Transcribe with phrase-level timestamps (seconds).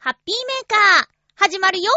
[0.00, 1.90] ハッピーメーカー、始まるよ。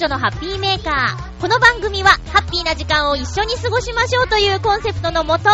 [0.00, 1.40] まゆっちょのハッピーメーカー。
[1.40, 5.50] この番組は、ハッピーな時間を一緒に過ごしましょうというコンセプトのもと、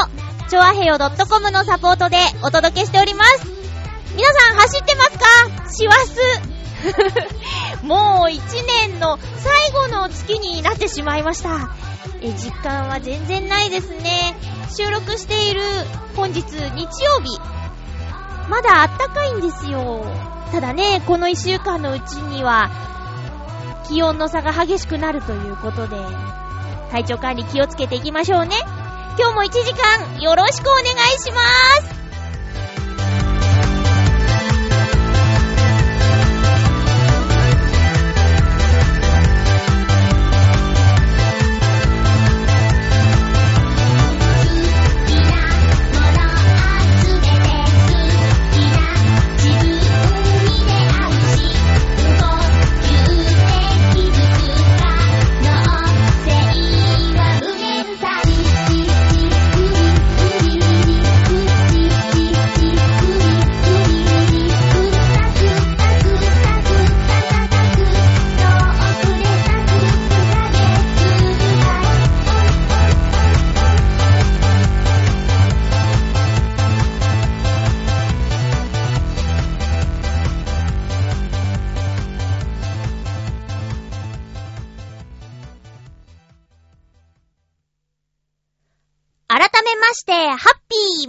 [0.49, 3.47] ちょあへよ .com のサポートでお届けしております。
[4.15, 5.73] 皆さん走ってますか？
[5.73, 6.13] 師走
[7.83, 8.41] もう一
[8.85, 11.71] 年の最後の月になってしまいました。
[12.21, 14.37] え、実感は全然ないですね。
[14.77, 15.63] 収録している
[16.15, 17.41] 本日日曜日。
[18.49, 20.07] まだあったかいんですよ。
[20.53, 22.96] ただね、この一週間のうちには、
[23.89, 25.97] 気温の差が激しくなるということで、
[26.91, 28.57] 体調管理気をつけていきましょうね。
[29.19, 31.41] 今日も1時間よろしくお願いしま
[31.89, 31.96] す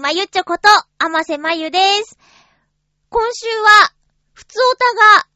[0.07, 0.69] まゆっちょこと、
[1.00, 2.18] あませまゆです。
[3.09, 3.91] 今週は、
[4.31, 5.28] ふつおたが、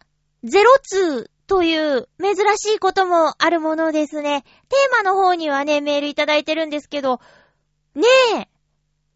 [0.45, 4.45] ゼロツーという珍しいこともあるものですね。
[4.69, 7.19] テーマの方にはね、メールいただいてるんですけど、
[7.95, 8.47] ねえ、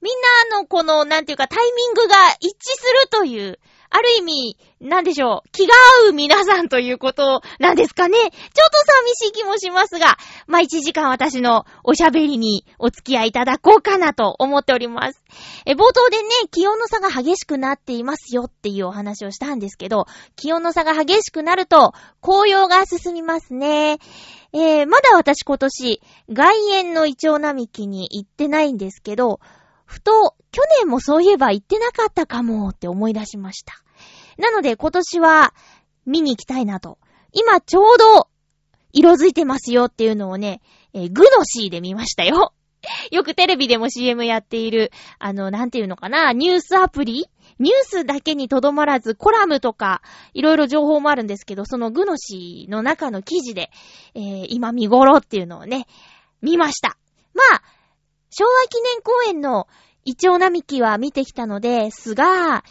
[0.02, 0.20] みん
[0.52, 3.58] なのこの、なんていうか、タイミングが一致するという、
[3.96, 5.74] ある意味、なんでしょう、気が
[6.08, 8.18] 合う皆さんということなんですかね。
[8.18, 8.34] ちょっと
[9.14, 10.18] 寂しい気もしますが、
[10.48, 15.24] まあ、1時間私のおしゃべりにお付き合いいただこうかなと思っております。
[15.66, 24.00] え、冒頭でね、気温の差が激しくなっていますよっていうお話をしたんですけど、気温の差が激しくなると、紅葉が進みますね。
[24.52, 26.02] えー、まだ私今年、
[26.34, 29.40] 外苑のイチョウ並木に行ってないんですけど、
[29.86, 33.85] ふと、去年もそういえば行ってなかったかもって思い出しました。
[34.38, 35.54] なので今年は
[36.06, 36.98] 見に行きたいなと。
[37.32, 38.30] 今ちょうど
[38.94, 40.62] 色づいてますよっていうのをね、
[40.94, 42.54] えー、グノシーで見ましたよ。
[43.12, 47.28] よくテレビでも CM やっている、あの、なんていうのかな、ニュースアプリ？
[47.58, 50.02] ニュースだけにとどまらず、コラムとか、
[50.34, 53.72] いろいろ情報もあるんですけど、そのグノシーの中の記事で、
[54.14, 55.88] えー、今見頃っていうのをね、
[56.42, 56.98] 見ました。
[57.34, 57.64] まあ、
[58.30, 59.68] 昭和記念公園の
[60.08, 62.62] イチョウ並木は見てきたのですが、やっ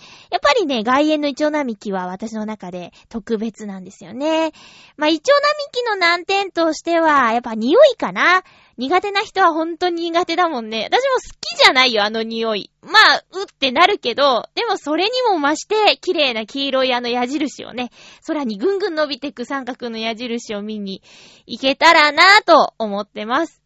[0.40, 4.52] ぱりね、外苑のイチョウ並木は私の中で特別なんですよね。
[4.96, 8.44] まあ、イチョウ並木の難点としては、やっぱ匂いかな。
[8.76, 10.88] 苦手な人は本当に苦手だもんね。
[10.88, 12.70] 私も好きじゃないよ、あの匂い。
[12.82, 17.90] まあ、うってなるけど、でもそれにも増して、綺麗な黄色いあの矢印をね、
[18.28, 21.02] 空にぐんぐん伸びてく三角の矢印を見に
[21.46, 23.60] 行けたらなぁと思ってます。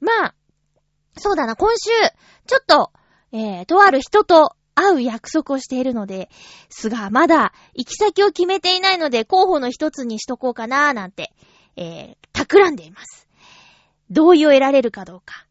[0.00, 0.34] まあ、
[1.16, 1.90] そうだな、今週、
[2.46, 2.92] ちょっと、
[3.32, 6.28] えー、とある人と会う約束をしているので、
[6.68, 11.32] すが、まだ、行き先を決めていないので、候補の一つにしとこうかなーなんて、
[11.76, 13.28] えー、企んでいます。
[14.10, 15.46] 同意を得られるかどうか。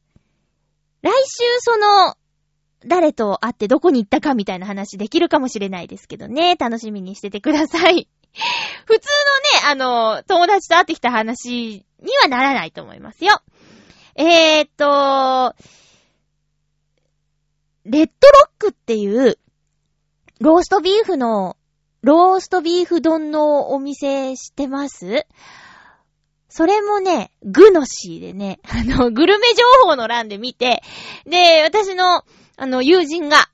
[1.01, 2.15] 来週、その、
[2.85, 6.55] 誰と会ってどこに行ったかみたいな話できるかもしれないですけどね。
[6.55, 8.07] 楽しみにしててください。
[8.85, 9.09] 普通
[9.61, 13.41] のね、あの、友達と会ってきた話にはならないと思いますよ。
[14.15, 15.55] えーっと、
[17.85, 19.37] レッドロックっていう、
[20.39, 21.57] ローストビーフの、
[22.01, 25.25] ローストビーフ丼のお店知ってます？
[26.49, 30.83] それもね、グノシーでね、あの、グルメ情報の欄で見て、
[31.25, 32.23] で、私の、
[32.57, 33.49] あの、友人が、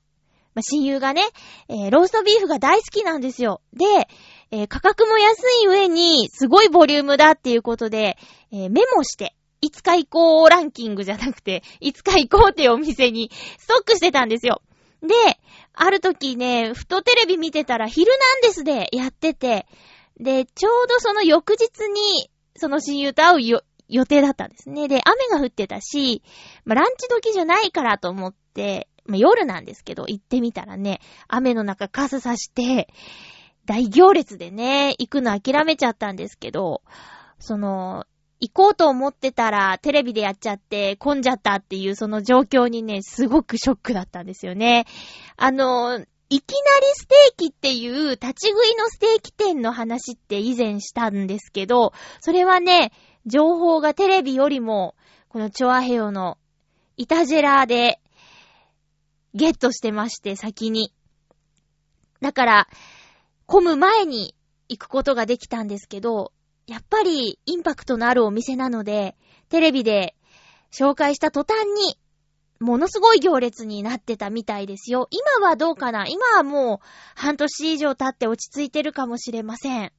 [0.54, 1.22] ま、親友がね、
[1.68, 3.62] えー、ローストビーフが大好きなんですよ。
[3.72, 3.84] で、
[4.50, 8.18] えー、価格も安い上に、すごいボリュームだっていうことで、
[8.52, 14.62] えー、メモして、いつか行こうランキングじゃなくて、 いつか行こうっていうお店にストックしてたんですよ。
[15.02, 15.14] で、
[15.72, 19.66] ある時ね、ふとテレビ見てたら、ヒルナンデスでやってて、
[20.18, 24.88] で、ちょうどその翌日に、その親友と会う予定だったんですね。
[24.88, 26.22] で、雨が降ってたし、
[26.64, 32.88] まあ、ランチ時じゃないからと思って、まあ、夜なんですけど、行ってみたらね、雨の中傘さして、
[33.64, 36.82] 大行列でね、行くの諦めちゃったんですけど、
[37.38, 38.04] その、
[38.40, 44.86] 行こうと思ってたら、テレビでやっちゃって、混んじゃったっていうその状況にね、すごくショックだったんですよね。
[45.36, 45.98] あの、
[46.32, 52.92] いきなりステーキっていう立ち食いのステーキ店の話って以前したんですけど、それはね、
[53.26, 54.94] 情報がテレビよりも、
[55.28, 56.38] このチョアヘヨの
[56.96, 58.00] イタジェラーで
[59.34, 60.94] ゲットしてまして、先に。
[62.20, 62.68] だから、
[63.46, 64.34] 混む前に
[64.68, 66.32] 行くことができたんですけど、
[66.70, 69.16] やっぱりインパクトのあるお店なので、
[69.48, 70.14] テレビで
[70.70, 71.98] 紹介した途端に、
[72.60, 75.08] ものすごい行列になってたみたいですよ。
[75.10, 76.06] 今はどうかな？
[76.06, 76.86] 今はもう
[77.16, 79.92] 半年以上経って落ち着いてるかもしれません。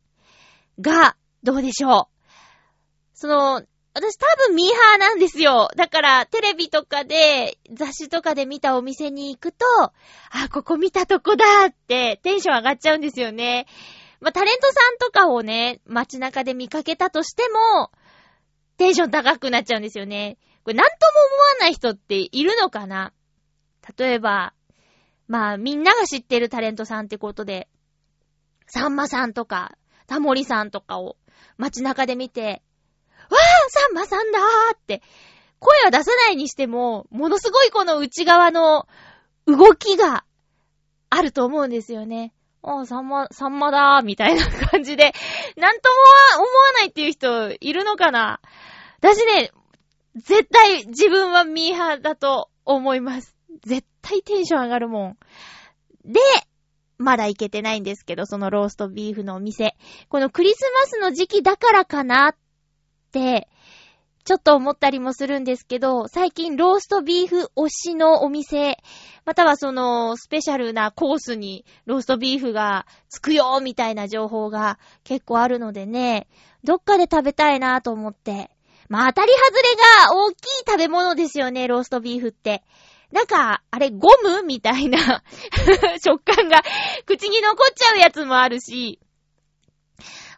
[0.79, 2.29] が、どうでしょう？
[3.15, 3.63] その、
[3.94, 5.67] 私多分ミーハーなんですよ。
[5.75, 9.91] だから、テレビとかで、雑誌とかで見たお店に行くと、あ、
[10.50, 13.67] ここ見たとこだってテンション上がっちゃうんですよね。
[14.21, 17.91] まあ、タレントさんとかをね、街中で見かけたとしても、
[18.77, 20.38] テンション高くなっちゃうんですよね。
[20.63, 23.13] これなんとも思わない人っているのかな？
[23.97, 24.53] 例えば、
[25.27, 27.68] まあ、みんなが知ってるタレントさんってことで、
[28.68, 29.75] さんまさんとか、
[30.06, 31.17] タモリさんとかを
[31.57, 32.62] 街中で見て、
[33.29, 35.01] わーさんまさんだーって、
[35.59, 38.88] 声は出さないにしても、ものすごいこの内側の
[39.47, 40.25] 動きが
[41.09, 42.33] あると思うんですよね。
[42.63, 45.13] ああ、さんま、さんまだー、みたいな感じで、
[45.58, 45.90] なんと
[46.38, 48.40] も思わないっていう人いるのかな？
[49.00, 49.52] 私ね、
[50.16, 53.36] 絶対自分はミーハーだと思います。
[53.66, 55.18] 絶対テンション上がるもん。
[56.06, 56.19] で、
[56.98, 59.75] まだ行けてないんですけど、そのローストビーフのお店。
[60.10, 62.36] このクリスマスの時期だからかなっ
[63.12, 63.48] て、
[64.23, 68.77] ちょっと思ったりもするんですけど、最近ローストビーフ推しのお店、
[69.25, 76.27] またはそのスペシャルなコースにローストビーフがつくよみたいな情報が結構あるのでね、
[76.63, 78.51] どっかで食べたいなと思って。
[78.89, 79.62] まあ当たり外れ
[80.09, 82.63] が大きい食べ物ですよね、ローストビーフって。
[83.12, 85.24] なんか、あれ、ゴムみたいな
[86.03, 86.62] 食感が
[87.06, 89.00] 口に残っちゃうやつもあるし、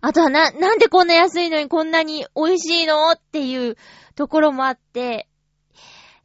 [0.06, 3.78] あとはな、なんでこんな安いのにこんなに美味しいのっていう
[4.16, 5.30] ところもあって、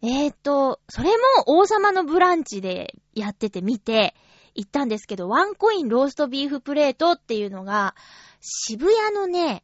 [0.03, 1.15] えーと、それも
[1.47, 4.17] 王様のブランチでやってて見て
[4.57, 7.95] 行ったんですけど、ワンコインローストビーフプレートっていうのが、
[8.41, 9.63] 渋谷のね、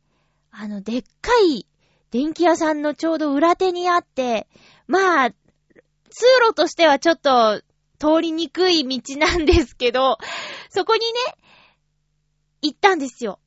[0.53, 1.67] あの、でっかい
[2.13, 4.47] 電気屋さんのちょうど裏手にあって、
[4.87, 5.37] まあ、通
[6.47, 7.63] 路としてはちょっと
[7.99, 10.19] 通りにくい道なんですけど、
[10.71, 11.05] そこにね、
[12.63, 13.41] 行ったんですよ。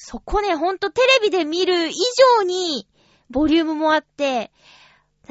[0.00, 1.92] そこね、ほんとテレビで見る以
[2.38, 2.86] 上に、
[3.30, 4.52] ボリュームもあって、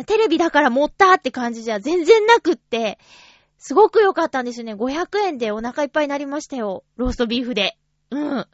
[0.05, 2.99] テレビだから持ったって感じじゃ全然なくって、
[3.57, 4.73] すごく良かったんですよね。
[4.75, 6.83] 500円でお腹いっぱいになりましたよ。
[6.97, 7.77] ローストビーフで。
[8.11, 8.45] うん。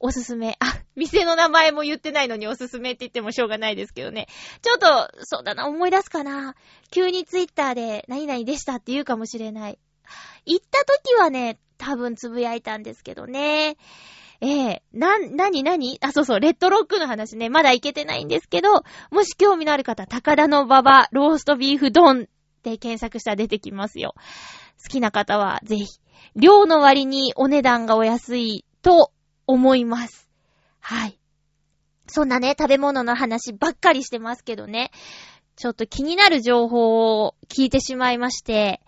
[0.00, 0.56] おすすめ。
[0.58, 4.26] あ、店の名前も言ってないのにおすすめって言ってもしょうがないですけどね。
[4.62, 6.56] ちょっと、そうだな、思い出すかな。
[6.90, 9.78] 急にツイッターで何々でしたって言うかもしれない。
[10.46, 13.76] 行った時はね、多分つぶやいたんですけどね。
[14.40, 24.14] ええー、な、なになにあ、そうそう、レッドロックの話ね、まだいけてないんですけど、もし興味のある方、高田の馬場ローストビーフ丼って検索したら出てきますよ。
[24.82, 25.86] 好きな方は、ぜひ。
[26.36, 29.12] 量の割にお値段がお安いと
[29.46, 30.28] 思います。
[30.80, 31.18] はい。
[32.06, 34.90] そんなね、食べ物の話ばっかりしてますけどね。
[35.56, 38.80] ちょっと気になる情報を聞いてしまいまして、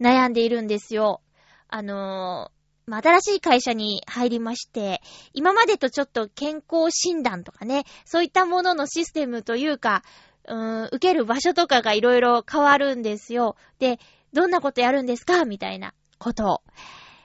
[0.00, 1.20] 悩んでいるんですよ。
[1.68, 2.50] あの、
[2.90, 5.00] まあ、新しい会社に入りまして、
[5.32, 10.02] 今までとちょっと健康診断とかね、そういったもののシステムというか、
[10.48, 13.54] うーん、受ける場所とかがいろいろ変わるんですよ。
[13.78, 14.00] で、
[14.32, 15.44] どんなことやるんですか？
[15.44, 16.62] みたいなことを、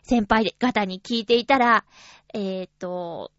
[0.03, 1.83] 先輩方に聞いていたら、
[2.35, 3.31] えー、っと、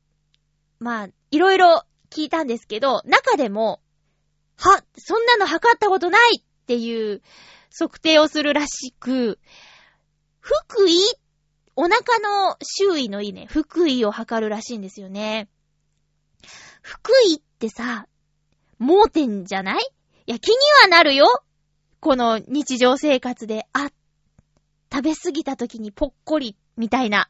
[0.81, 3.81] まあ、いろいろ聞いたんですけど、中でも、
[4.57, 7.23] は、そんなの測ったことないっていう
[7.79, 9.39] 測定をするらしく、
[10.41, 10.95] 福井
[11.77, 15.49] お腹の周囲のいいね、腹囲を測るらしいんですよね。
[16.83, 18.09] 腹囲ってさ、
[18.79, 19.81] 盲点じゃない？
[20.27, 21.27] いや、気にはなるよ
[22.01, 23.91] この日常生活であ
[24.93, 27.29] 食べ過ぎた時にぽっこり、みたいな、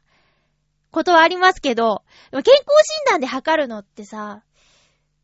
[0.91, 2.55] ことはありますけど、健康診
[3.11, 4.43] 断で測るのってさ、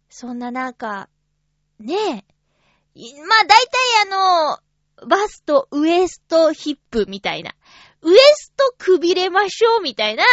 [0.10, 1.10] そんななんか、
[1.80, 2.00] ねえ。
[3.28, 3.68] まあ大体
[4.04, 7.56] あの、バスト、ウエスト、ヒップみたいな。
[8.04, 10.24] ウエストくびれましょうみたいな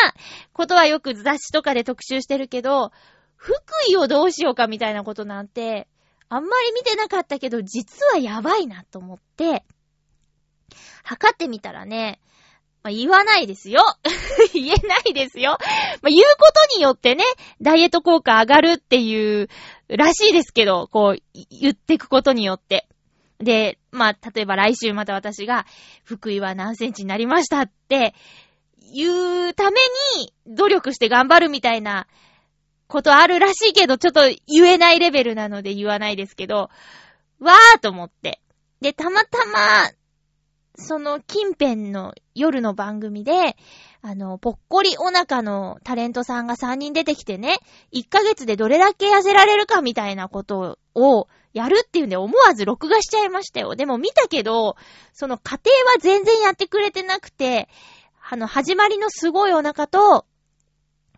[0.52, 2.92] ことはよく雑誌とかで特集してるけど、
[3.36, 3.54] 福
[3.88, 5.88] 井をどうしようかみたいなことなんて、
[6.28, 9.64] あんまり見てなかったけど、実はやばいなと思って、
[11.02, 12.20] 測ってみたらね、
[12.82, 13.82] まあ、言わないですよ。
[14.54, 15.58] 言えないですよ。
[16.02, 17.24] まあ、言うことによってね、
[17.60, 19.48] ダイエット効果上がるっていう、
[19.88, 22.88] らしいですけど、こう、言ってくことによって。
[23.40, 25.66] で、まあ、例えば来週また私が、
[26.04, 28.14] 福井は何センチになりましたって、
[28.94, 29.80] 言うため
[30.16, 32.06] に努力して頑張るみたいな
[32.86, 36.70] ことあるらしいけど、ちょっと言えないレベルなので言わないですけど、
[37.40, 38.40] わーと思って。
[38.80, 39.90] で、たまたま、
[40.74, 43.56] その近辺の夜の番組で、
[44.02, 47.58] あの、ぽっこりお腹のタレントさんが3人出てきてね、
[47.92, 53.74] 1ヶ月でどれだけ痩せられるかみたいなことをやるっていうんで思わず録画しちゃいましたよ。
[53.74, 54.76] でも見たけど、
[55.12, 57.68] その過程は全然やってくれてなくて、
[58.30, 60.26] あの、始まりのすごいお腹と、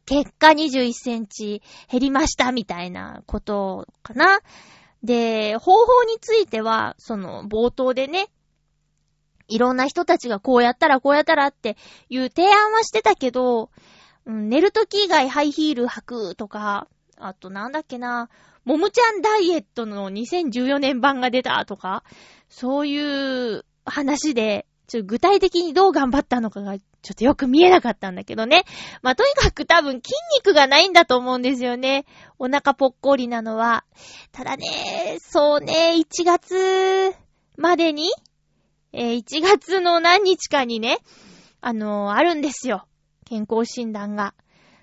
[0.06, 4.40] 結果21センチ減りましたみたいなことかな。
[5.02, 8.28] で、方法については、その冒頭でね、
[9.48, 11.76] いろんな人たちがこうやったらこうやったらって
[12.08, 13.70] いう提案はしてたけど、
[14.24, 18.30] うん、寝るとき以外ハイヒール履くとか、あとなんだっけな、
[18.64, 22.04] ももちゃんダイエットの2014年版が出たとか、
[22.48, 28.64] そういう話で、ちょ具体的にどう頑張ったのかが、ちょっとよく見えなかったんだけどね。
[29.02, 32.04] まあ、とにかく多分筋肉がないんだと思うんですよね。
[32.38, 33.84] お腹ぽっこりなのは。
[34.30, 37.14] ただね、そうね、1月
[37.56, 38.10] までに
[38.94, 40.98] えー、1月の何日かにね、
[41.62, 42.86] あのー、あるんですよ。
[43.24, 44.34] 健康診断が。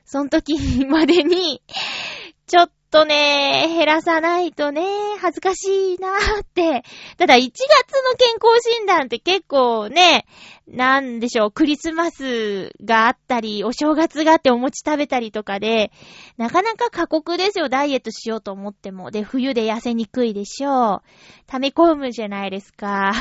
[0.03, 0.55] その時
[0.87, 1.61] までに、
[2.47, 4.83] ちょっとね、減らさないとね、
[5.21, 6.83] 恥ずかしいなーって。
[7.17, 10.25] ただ1月の健康診断って結構ね、
[10.67, 15.91] なんでしょう、クリスマスがあったり、お正月があってお餅食べたりとかで、
[16.37, 19.11] なかなか過酷ですよ、ダイエットしようと思っても。
[19.11, 21.01] で、冬で痩せにくいでしょう。
[21.47, 23.13] 溜め込むじゃないですか。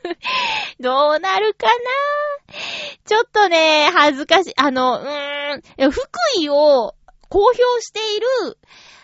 [0.80, 1.72] どうなるかな？
[3.04, 4.52] ちょっとね、恥ずかし。
[4.56, 6.02] あの、うーん、福
[6.38, 6.94] 井を
[7.28, 8.58] 公表している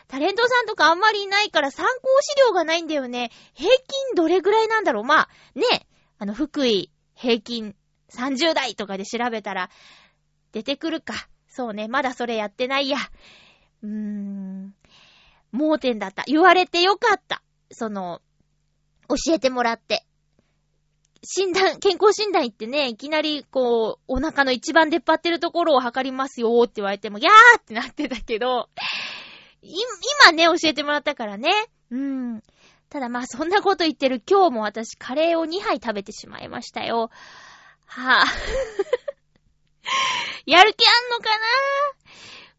[0.08, 3.30] タレントさんとかあんまりいないから参考資料がないんだよね。
[3.52, 5.86] 平均どれぐらいなんだろうまあ、ね、
[6.18, 7.76] あの、福井平均
[8.10, 9.70] 30代とかで調べたら
[10.52, 11.28] 出てくるか。
[11.46, 12.98] そうね、まだそれやってないや。
[13.82, 14.74] うーん、
[15.52, 16.24] 盲点だった。
[16.26, 17.42] 言われてよかった。
[17.70, 18.22] その、
[19.08, 20.06] 教えてもらって。
[21.22, 28.68] 診断、健康診断行ってね、いきなりこう、お腹の一番出っ張ってるところを測りますよーって言われても、ギャーってなってたけど、
[29.62, 31.50] 今ね、教えてもらったからね。
[31.90, 32.42] うん。
[32.90, 37.10] ただまあそんなこと言ってる今日も私カレーを2杯食べてしまいましたよ。
[37.86, 38.24] はぁ、あ。
[40.46, 41.36] やる気あんのかな？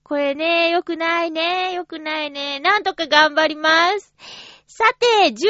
[0.03, 2.59] これね、よくないね、よくないね。
[2.59, 4.15] なんとか頑張ります。
[4.65, 5.41] さて、12月に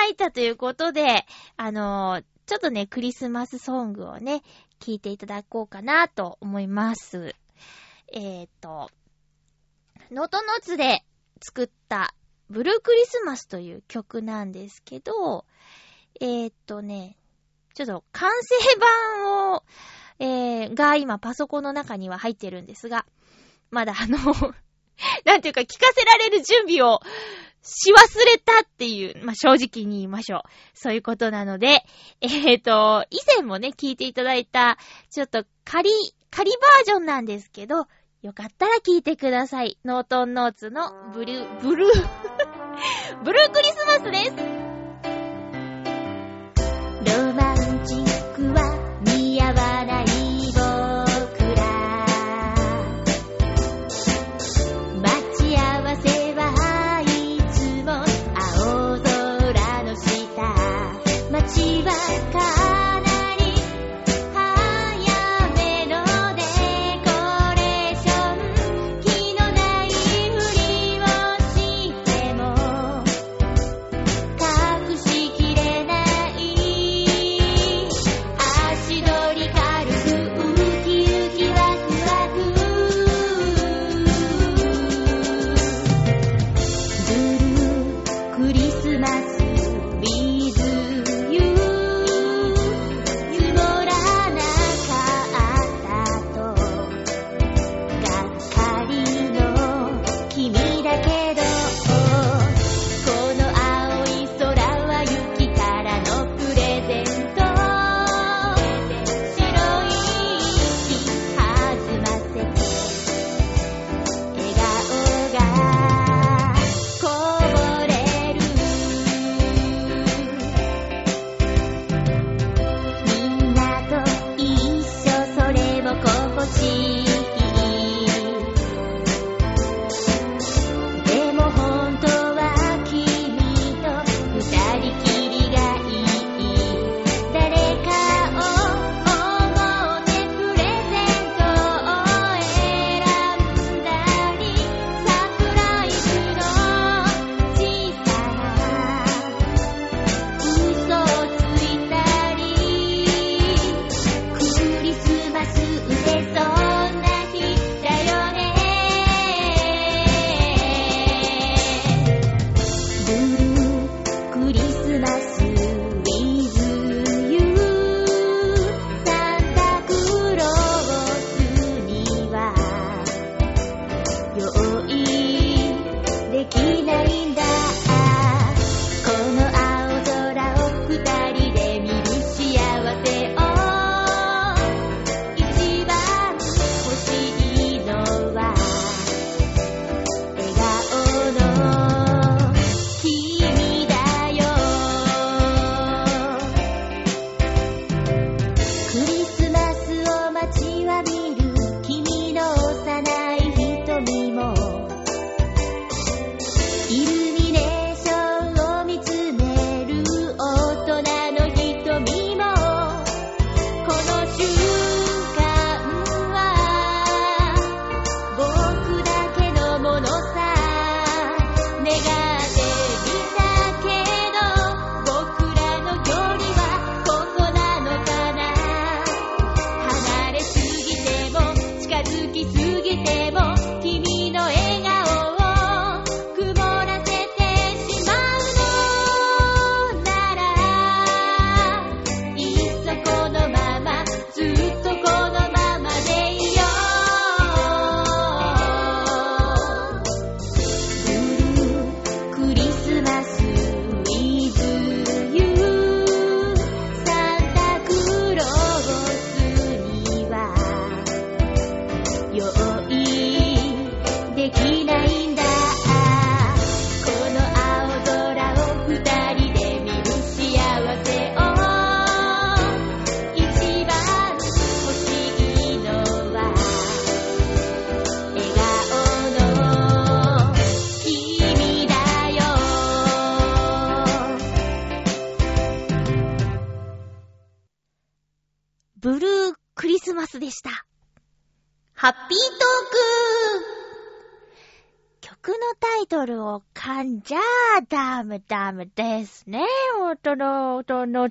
[0.00, 1.24] 入ったということで、
[1.56, 4.42] あのー、ちょっとね、クリスマスソングをね、
[4.80, 7.36] 聴いていただこうかなと思います。
[8.12, 8.90] えーと、
[10.10, 11.04] ノートノーツで
[11.42, 12.14] 作った
[12.48, 15.44] ブルークリスマスという曲なんですけど、
[16.20, 17.16] えーとね、
[17.74, 18.54] ちょっと完成
[19.20, 19.62] 版を、
[20.18, 23.04] えー、が今パソコンの中には入ってるんですが、
[23.70, 24.18] まだあの
[25.26, 27.00] なんていうか聞かせられる準備を
[27.62, 30.42] し忘れたっていう、まあ、正直に言いましょう。
[30.72, 31.84] そういうことなので、
[32.22, 34.78] えっ、と、以前もね、聞いていただいた、
[35.10, 35.90] ちょっと仮、
[36.30, 37.86] 仮バージョンなんですけど、
[38.20, 39.78] よかったら聞いてください。
[39.84, 41.88] ノートンノーツのブルー、ブルー
[43.22, 44.32] ブルークリスマスです。
[47.16, 47.56] ロマン
[47.86, 50.07] チックは似合わない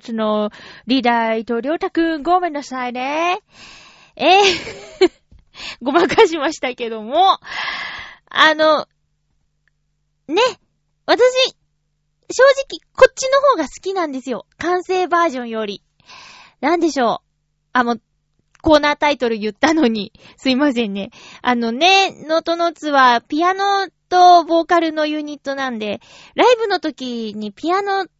[0.00, 0.50] つの、
[0.86, 3.40] リダイとりょうたくんごめんなさいね。
[4.16, 5.10] えー
[5.82, 7.38] ごまかしましたけども、
[8.30, 8.86] あの、
[10.28, 10.42] ね、
[11.06, 11.20] 私、
[12.30, 14.46] 正直、こっちの方が好きなんですよ。
[14.58, 15.82] 完成バージョンより。
[16.60, 17.28] なんでしょう。
[17.72, 18.02] あ、もう、
[18.60, 21.10] コーナータイトル言ったのに、すいませんね。
[21.42, 26.00] あのね、ノートノーツはピアノとボーカルのユニットなんで、
[26.34, 28.10] ライブの時にピアノと、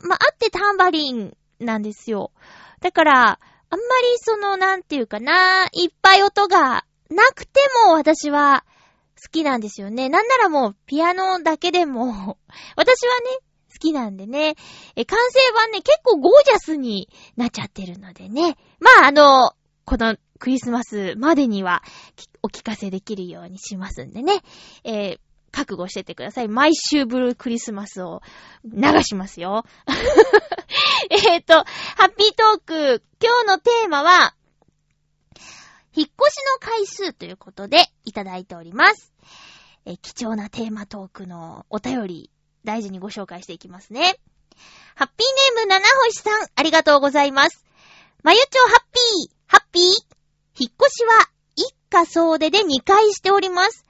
[0.00, 2.32] まあ、あってタンバリンなんですよ。
[2.80, 3.38] だから、
[3.70, 8.64] あんまりその、なんていうかな、いっぱい音がなくても私は
[9.22, 10.08] 好きなんですよね。
[10.08, 12.38] なんならもうピアノだけでも、
[12.76, 13.38] 私はね、
[13.72, 14.54] 好きなんでね。
[14.96, 18.56] え、完成版ね、結構ゴージャスになっちゃってるのでね。
[18.78, 19.54] まあ、あの、
[19.84, 21.82] このクリスマスまでには
[22.42, 24.42] お聞かせできるようにしますんでね。
[24.84, 25.20] えー
[25.54, 26.48] 覚悟しててください。
[26.48, 28.22] 毎週ブルークリスマスを
[28.64, 29.64] 流しますよ。
[31.10, 34.34] えっと、ハッピートーク、今日のテーマは、
[35.96, 36.10] 引っ越し
[36.52, 39.12] の回数ということでいただいております。
[39.86, 42.30] え貴重なテーマトークのお便り、
[42.64, 44.18] 大事にご紹介していきますね。
[44.96, 47.64] ハッピーネーム七星さん、ありがとうございます。
[48.24, 49.84] まゆちょハッピー、ハッピー。
[50.56, 53.84] 引っ越しは一家総出で2回しております。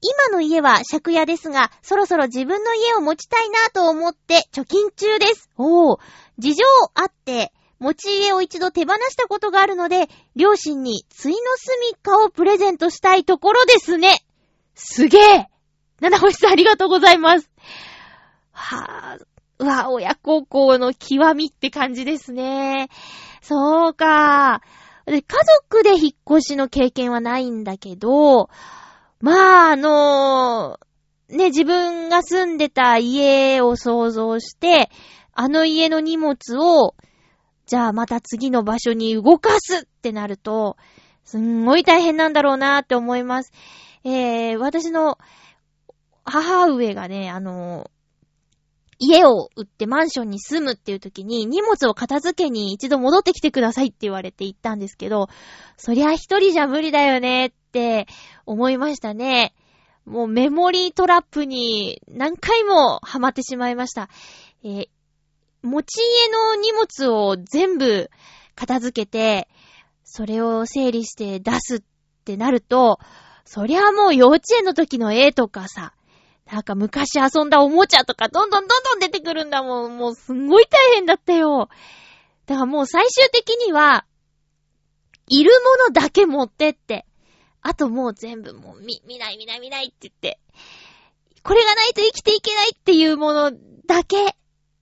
[0.00, 5.50] 今の家は借家ですが、そろそろ自分の家を持ちたいなと思って貯金中です。
[5.56, 5.98] おー、
[6.38, 14.24] 事情あって、持ち家を一度手放したことがあるので、両親についの住みかをプレゼントしたいところですね。
[14.74, 15.48] すげえ
[16.00, 17.50] 七星さんありがとうございます。
[18.52, 19.24] はぁ、
[19.58, 22.88] うわ、親孝行の極みって感じですね。
[23.42, 24.60] そうか。
[25.06, 25.38] で家
[25.70, 28.50] 族で引っ越しの経験はないんだけど、
[29.20, 30.78] まあ、あの
[31.28, 34.90] ね、自分が住んでた家を想像して、
[35.32, 36.94] あの家の荷物を、
[37.66, 40.76] じゃあまた次の場所に動かすってなると、
[41.24, 43.52] すんごい大変なんだろうなって思います。
[44.04, 45.18] えー、私の
[46.24, 47.90] 母上がね、あの、
[48.98, 55.28] 家を売ってマンションに住むっていう時に荷物を片付けに一度戻ってきてくださいって言われて行ったんですけど、
[55.76, 58.06] そりゃ一人じゃ無理だよねって
[58.44, 59.54] 思いましたね。
[60.04, 64.08] もうメモリートラップに何回もハマってしまいました。
[64.64, 64.86] え
[65.62, 68.10] 持ち家の荷物を全部
[68.54, 69.48] 片付けて、
[70.04, 71.80] それを整理して出すっ
[72.24, 72.98] てなると、
[73.44, 75.94] そりゃもう幼稚園の時の絵とかさ、
[76.50, 79.98] なんか昔遊んだおもちゃとかどんどんどんどん出てくるんだもん。
[79.98, 81.68] もうすんごい大変だったよ。
[82.46, 84.06] だからもう最終的には、
[85.26, 87.04] いるものだけ持ってって、
[87.60, 90.40] あともう全部もう見、見ない見ない見ないって言って、
[91.42, 93.52] これがないと生きていけないっていうもの
[93.86, 94.36] だけ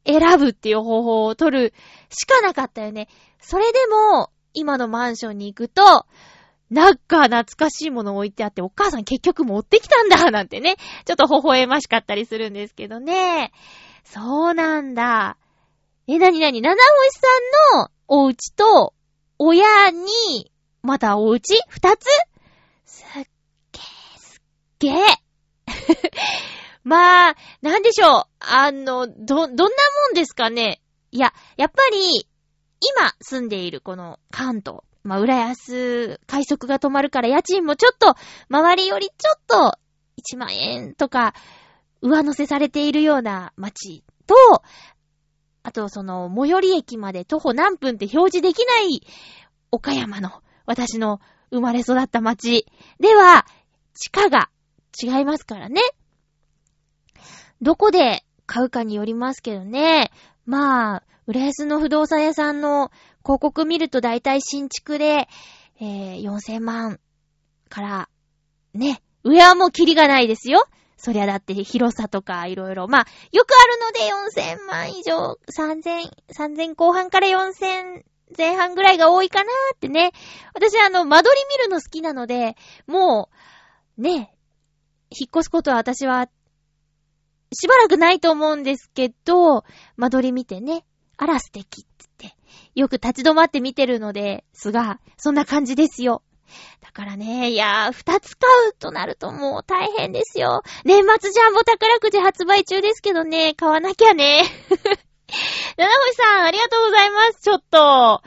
[0.05, 1.75] 選ぶっていう方法を取る
[2.11, 3.09] しかなかったよね。
[3.41, 6.07] それでも、今のマンションに行くと、
[6.71, 13.53] なんか懐かしいもの置いてあって、お母さん結局持ってきたんだ なんてね、ちょっと微笑ましかったりするんですけどね。
[14.05, 15.37] そうなんだ。
[16.09, 16.63] え、なになに？
[16.63, 17.27] 七星さ
[17.79, 18.95] んのお家と、
[19.39, 20.51] 親に、
[20.83, 21.61] またお家？
[21.69, 22.07] 二つ？
[22.85, 23.25] すっ
[23.73, 24.43] げー、すっ
[24.79, 24.97] げー。
[26.85, 28.25] まあ、なんでしょう。
[28.39, 29.69] あの、ど、どんなも
[30.13, 30.81] んですかね。
[31.11, 32.29] いや、やっぱり、
[32.99, 34.83] 今住んでいるこの関東。
[35.07, 38.15] まあ、浦安、快速が止まるから家賃もちょっと、
[38.49, 39.79] 周りよりちょっと、
[40.35, 41.35] 1万円とか、
[42.03, 44.35] 上乗せされているような街と、
[45.63, 49.07] あとその、最寄り駅まで徒歩何分って表示できない、
[49.71, 52.67] 岡山の、私の生まれ育った街
[53.01, 53.47] では、
[53.95, 54.51] 地価が
[55.01, 55.81] 違いますからね。
[57.63, 60.11] どこで買うかによりますけどね。
[60.45, 62.91] まあ、浦安の不動産屋さんの
[63.27, 65.27] 広告見ると大体新築で、
[65.81, 67.01] えー、4000万
[67.69, 68.09] から、
[68.73, 70.65] ね、上はもうキリがないですよ。
[70.97, 72.87] そりゃだって広さとかいろいろ。
[72.87, 78.05] まあ、よくあるので4000万以上、3000、3000後半から4000
[78.39, 80.13] 前半ぐらいが多いかなーってね。
[80.55, 83.29] 私あの、間取り見るの好きなので、も
[83.99, 84.33] う、ね、
[85.11, 86.29] 引っ越すことは私は
[87.53, 89.65] しばらくないと思うんですけど、
[89.97, 90.85] 間取り見てね、
[91.17, 91.85] あら素敵っ、
[92.77, 96.23] よく立ち止まって見てるのですが、そんな感じですよ。
[96.83, 100.63] だからね、いやー、二つ買うとなるともう大変ですよ。
[100.85, 104.45] 年末ジャンボ宝くじ発売中ですけどね、買わなきゃね。
[105.77, 107.41] 七星さん、ありがとうございます。
[107.43, 108.23] ちょっと、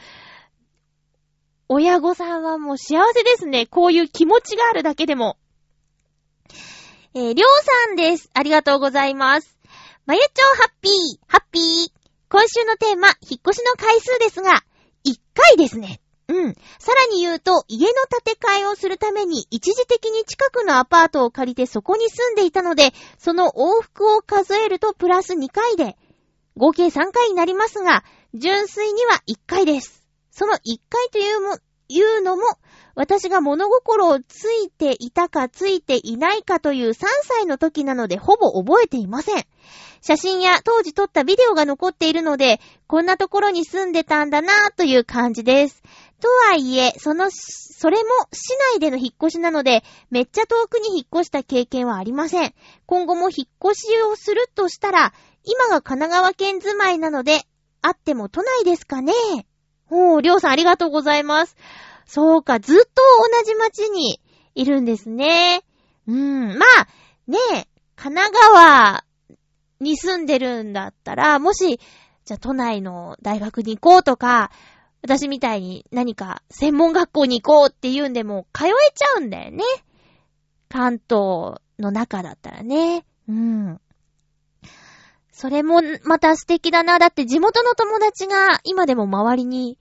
[1.70, 3.68] 親御さんはもう幸せですね。
[3.68, 5.38] こういう気持ちがあるだけでも。
[7.14, 8.32] えー、りょうさんです。
[8.34, 9.60] ありがとうございます。
[10.08, 10.94] まゆちょうハッピー、
[11.28, 11.99] ハッピー。
[12.32, 14.64] 今週のテーマ、引っ越しの回数ですが、
[15.04, 16.00] 1回ですね。
[16.28, 16.54] うん。
[16.78, 25.98] さらに言うと、家の建て替えをするために一時的に近くのアパートを借りてそこに住んでいたので、その往復を数えるとプラス2回で、
[26.56, 28.04] 合計3回になりますが、
[28.36, 30.06] 純粋には1回です。
[30.30, 32.44] その1回というも、いうのも、
[32.94, 39.46] 私が物心をついていたかついていないかという3歳の時なのでほぼ覚えていません。
[40.02, 45.82] 写真や当時撮ったビデオが残っているので、こんなところに住んでたんだなぁという感じです。
[46.22, 52.54] とはいえ、その、それも市内での引っ越しなので、めっちゃ遠くに引っ越した経験はありません。
[52.86, 55.14] 今後も引っ越しをするとしたら、
[55.46, 57.42] 今が神奈川県住まいなので、
[57.82, 59.14] あっても都内ですかね。
[59.90, 61.56] おー、りょうさんありがとうございます。
[62.06, 63.02] そうか、ずっと
[63.38, 64.20] 同じ町に
[64.56, 65.64] いるんですね。
[66.08, 66.88] うーん、まあ、
[67.28, 69.04] ねえ、神奈川
[69.80, 71.80] に住んでるんだったら、もし、
[72.26, 74.52] じゃあ都内の大学に行こうとか、
[75.02, 79.64] 私みたいに何か専門学校に行こうっていうんでも通えちゃうんだよね。
[80.68, 83.06] 関東の中だったらね。
[83.28, 83.82] うん。
[85.32, 87.00] それもまた素敵だな。
[87.00, 89.78] だって地元の友達が今でも周りに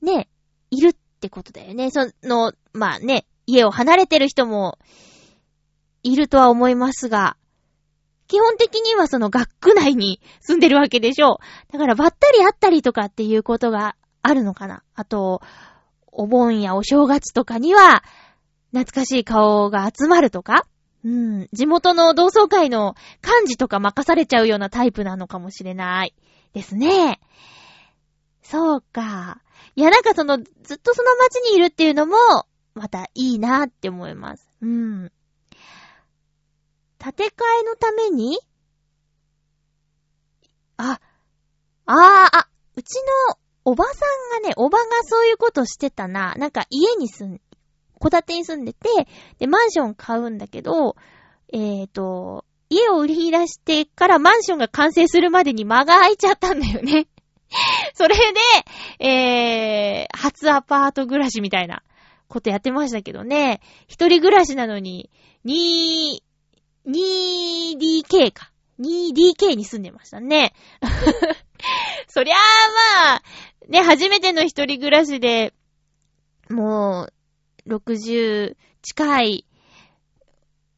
[0.00, 0.28] ね、
[0.70, 1.90] いるってことだよね。
[1.90, 4.78] その、まあね、家を離れてる人も
[6.02, 7.36] いるとは思いますが、
[8.28, 11.72] 基本的にはその学区内に住んでるわけでしょう。
[11.72, 14.82] だからばったり会ったりとかっていうことがあるのかな。
[14.94, 15.42] あと、
[16.10, 18.02] お盆やお正月とかには、
[18.72, 20.66] 懐かしい顔が集まるとか
[21.04, 21.48] うん。
[21.52, 26.14] 地元の同窓会の幹事とか任されちゃうようなタイプなのかもしれない。
[26.52, 27.20] ですね。
[28.42, 29.40] そうか。
[29.76, 32.16] いや、なんかその、ずっとその街にいるっていうのも、
[32.74, 34.48] またいいなって思います。
[34.60, 35.12] うん。
[36.98, 37.28] 建て替
[37.60, 38.38] えのために？
[40.78, 41.00] あ、
[41.86, 42.94] ああ、あ、うち
[43.30, 43.92] のおばさ
[44.38, 46.34] んがね、おばがそういうことしてたな。
[46.36, 47.40] なんか家に住ん、
[48.00, 48.88] 戸建てに住んでて、
[49.38, 50.96] で、マンション買うんだけど、
[51.52, 57.06] えっ、と、家を売り出してからマンションが完成するまでに間が空いちゃったんだよね。
[57.94, 58.16] それ
[58.98, 61.82] で、えー、初アパート暮らしみたいな
[62.28, 63.60] ことやってましたけどね。
[63.86, 65.10] 一人暮らしなのに、
[65.44, 66.20] 2、
[66.86, 68.52] 2DK か。
[68.78, 70.54] 2DK に住んでましたね。
[72.08, 72.38] そりゃあ
[73.06, 73.22] まあ、
[73.68, 75.54] ね、初めての一人暮らしで、
[76.50, 77.08] も
[77.66, 79.46] う、60近い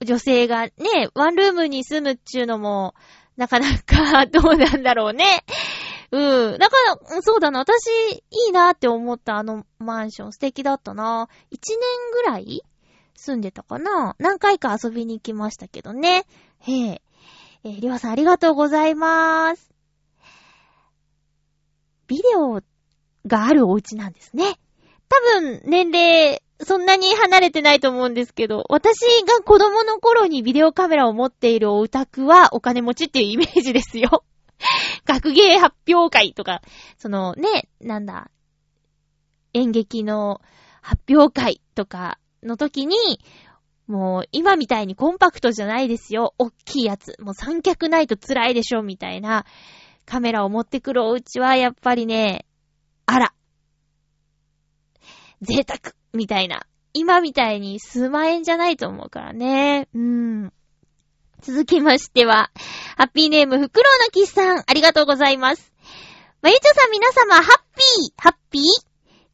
[0.05, 0.73] 女性がね、
[1.15, 2.95] ワンルームに住むっちゅうのも、
[3.37, 5.45] なかなか どうなんだろうね。
[6.11, 6.59] うん。
[6.59, 6.77] だか
[7.11, 7.61] ら、そうだな。
[7.61, 7.87] 私、
[8.31, 11.29] いいなって思ったあのマンション素敵だったな。
[11.51, 11.79] 一年
[12.13, 12.63] ぐらい
[13.19, 14.15] 住んでたかな？
[14.19, 16.25] 何回か遊びに行きましたけどね。
[16.61, 17.03] へえ。
[17.65, 19.71] えー、りょうさんありがとうございます。
[22.07, 22.63] ビデオ
[23.27, 24.59] があるお家なんですね。
[25.09, 34.25] 多分、年齢、そんなに離れてないと思うんですけど、私が子供の頃にビデオカメラを持っているお宅はお金持ちっていうイメージですよ。
[35.05, 36.63] 学芸発表会とか、
[36.99, 38.31] そのね、なんだ、
[39.55, 40.41] 演劇の
[40.83, 42.97] 発表会とかの時に、
[43.87, 46.35] もう今みたいにコンパクトじゃないですよ。
[46.39, 47.17] おっきいやつ。
[47.21, 49.47] もう三脚ないと辛いでしょ、みたいな
[50.05, 52.45] カメラを持ってくるお家はやっぱりね、
[53.07, 53.33] あら。
[55.41, 56.67] 贅沢みたいな。
[56.93, 59.89] 今みたいに数万円じゃないと思うからね。
[59.95, 60.53] うん。
[61.41, 62.51] 続きましては、
[62.97, 65.73] ハッピーネーム、フクロウのキスさん、ありがとうございます。
[66.43, 67.45] まゆちょさん皆様、ハッ
[67.77, 68.63] ピーハッピー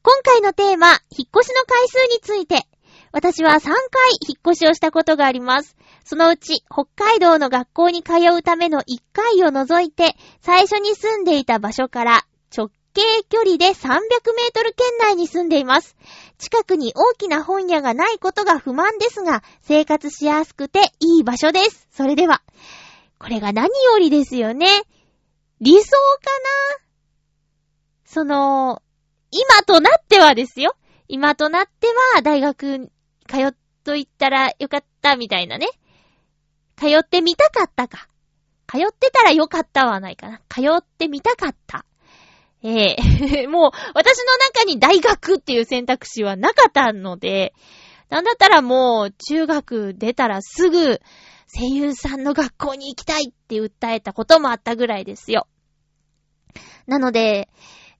[0.03, 2.67] 今回のテーマ、引っ越しの回数について。
[3.15, 3.73] 私は3回
[4.29, 5.77] 引っ越しをしたことがあります。
[6.05, 15.97] そのうち、北海道の学校に通うための1回を除いて、最初に住んでいた場所から直径距離で300メートル圏内に住んでいます。
[16.39, 21.87] 近くに大きな本屋がないことが不満ですが、生活しやすくていい場所です。
[21.93, 22.43] それでは、
[23.21, 24.67] これが何よりですよね。
[25.61, 25.97] 理想か
[26.77, 26.85] な？
[28.07, 28.83] その、
[29.31, 30.75] 今となってはですよ。
[31.07, 32.91] 今となっては、大学
[33.29, 35.69] 通っといったらよかったみたいなね。
[36.77, 38.09] 通ってみたかったか。
[38.67, 40.41] 通ってたらよかったはないかな。
[40.49, 41.85] 通ってみたかった。
[42.63, 47.55] ええー、 もう、私の中に大学っていう選択肢はなかったので、
[48.09, 51.01] なんだったらもう、中学出たらすぐ、
[51.55, 55.47] 声優さんの学校に行きたいって訴えたこともあったぐらいですよ。
[56.87, 57.49] なので、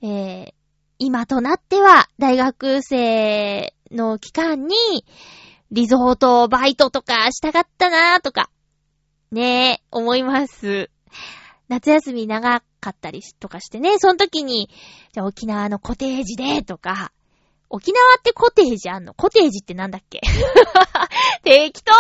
[0.03, 0.55] えー、
[0.99, 4.77] 今となっては、大学生の期間に、
[5.71, 8.51] リゾートバイトとかしたかったなーとか、
[9.31, 10.91] ねえ、思います。
[11.69, 14.69] 夏休み長かったりとかしてね、その時に、
[15.13, 17.13] じゃあ沖縄のコテージで、とか、
[17.71, 19.15] 沖縄ってコテージあんの？
[19.15, 20.21] コテージってなんだっけ？
[21.43, 21.93] 適当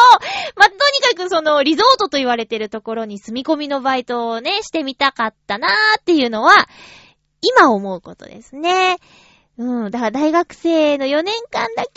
[0.56, 6.68] まとにかくその、リゾートと言われてるところに住み込みのバイトをね、してみたかったなーっていうのは、
[7.42, 8.98] 今思うことですね。
[9.58, 9.90] うん。
[9.90, 11.90] だから大学生の4年間だけ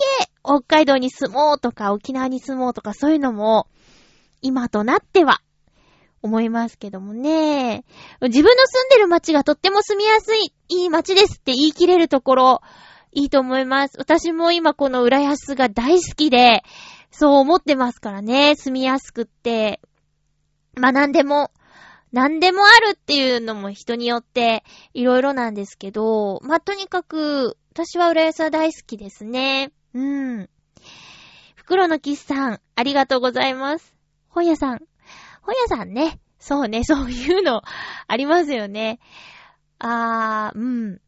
[0.43, 3.67] 北海道に住もうとか沖縄に住もうとかそういうのも
[4.41, 5.41] 今となっては
[6.21, 7.83] 思いますけどもね。
[8.21, 12.61] 自分の住んでる街がとっても住みやすい、いい街ですって言い切れるところ、
[13.11, 13.97] いいと思います。
[13.97, 16.63] 私も今この浦安が大好きで、
[17.11, 18.55] そう思ってますからね。
[18.55, 19.79] 住みやすくって。
[20.75, 21.51] まあ、なんでも
[22.11, 29.71] 何でもあるっていうのも人によっていろいろなんですけど、まあ、とにかく、私は浦安は大好きですね。
[29.93, 30.49] うん。
[31.55, 33.93] 袋のキスさん、ありがとうございます。
[34.29, 34.81] 本屋さん。
[35.41, 36.19] 本屋さんね。
[36.39, 37.61] そうね、そういうの
[38.07, 38.99] ありますよね。
[39.79, 41.01] あー、うん。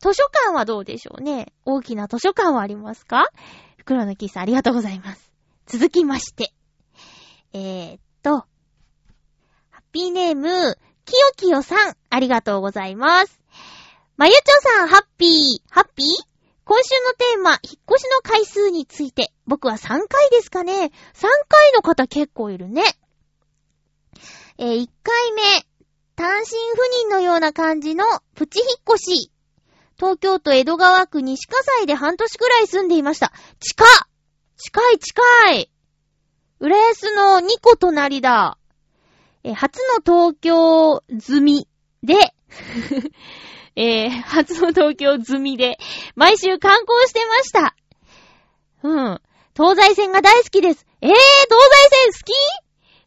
[0.00, 1.52] 図書館はどうでしょうね。
[1.64, 3.28] 大きな図書館はありますか？
[3.76, 5.30] 袋のキスさん、ありがとうございます。
[5.66, 6.52] 続きまして。
[7.52, 7.98] えー、
[9.92, 13.40] ピーネーム、きよきよさん、ありがとうございます。
[14.16, 15.30] まゆちょさん、ハッピー、
[15.68, 16.06] ハッピー？
[16.64, 17.58] 今週のテーマ、引っ
[17.90, 19.98] 越しの回数について、僕は3回
[20.30, 22.84] ですかね ?3 回の方結構いるね。
[24.58, 25.42] えー、1回目、
[26.14, 26.48] 単身赴
[27.00, 29.32] 任のような感じのプチ引っ越し。
[29.96, 33.32] 東京都江戸川区西葛西で半年くらい住んでいました。
[33.58, 33.84] 近
[34.56, 35.22] 近い近
[35.54, 35.70] い
[36.60, 38.59] 浦安の2個隣だ。
[39.44, 41.68] えー、初の東京済み
[42.02, 42.14] で
[43.76, 45.78] えー、初の東京済みで、
[46.14, 47.76] 毎週観光してました。
[48.82, 49.20] うん。
[49.56, 50.86] 東西線が大好きです。
[51.00, 51.18] えー、東
[51.88, 52.32] 西線好き？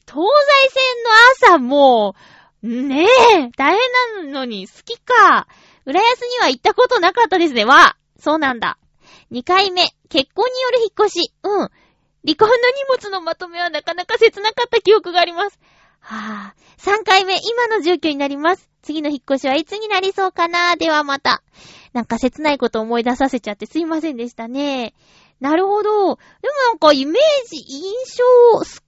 [0.05, 0.27] 東
[0.67, 2.15] 西線の朝も
[2.63, 3.77] う、ねえ、大
[4.15, 5.47] 変なのに好きか。
[5.85, 7.65] 浦安には行ったことなかったですね。
[7.65, 8.77] わ、そうなんだ。
[9.31, 11.33] 2回目、結婚による引っ越し。
[11.43, 11.69] うん。
[12.25, 15.59] 離婚の荷物のまとめはなかなか切なかった記憶があります。
[16.05, 18.69] はぁ、3回目、今の状況になります。
[18.81, 20.75] 次の引っ越しはいつになりそうかな？
[20.75, 21.41] ではまた。
[21.93, 24.93] なんか切ないこと思い出させちゃってすいませんでしたね。
[25.39, 25.89] なるほど。
[25.91, 26.17] でも
[26.67, 27.83] なんかイメージ、印
[28.17, 28.81] 象少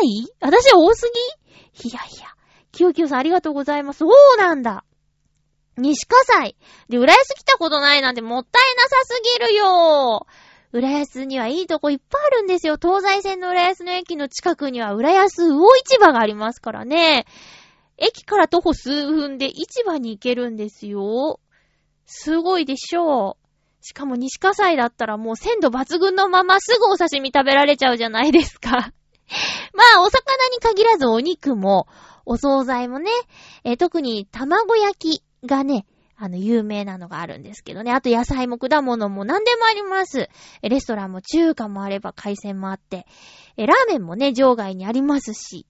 [0.00, 0.26] ない？
[0.40, 1.10] 私は多す
[1.82, 1.88] ぎ？
[1.88, 2.26] いやいや。
[2.72, 4.00] きよきよさんありがとうございます。
[4.00, 4.84] そうなんだ。
[5.76, 6.56] 西葛西。
[6.88, 10.26] で、浦安来たことないなんてもったいなさすぎるよ。
[10.72, 12.76] 浦安にはいいとこいっぱいあるんですよ。
[12.80, 17.26] 東西線の浦安の駅の近くには浦安魚市場がありますからね。
[17.98, 21.40] 駅から徒歩数分で市場に行けるんですよ。
[22.04, 23.46] すごいでしょう。
[23.80, 28.70] しかも西葛西だったらもう鮮度抜群のまますぐお刺身食べられちゃうじゃないですか。
[29.72, 31.86] まあ、お魚に限らずお肉も、
[32.24, 33.10] お惣菜もね、
[33.64, 35.86] え特に卵焼きがね、
[36.18, 37.92] あの、有名なのがあるんですけどね。
[37.92, 40.30] あと野菜も果物も何でもあります。
[40.62, 43.06] レストランも中華もあれば海鮮もあって、
[43.56, 45.66] えラーメンもね、場外にありますし、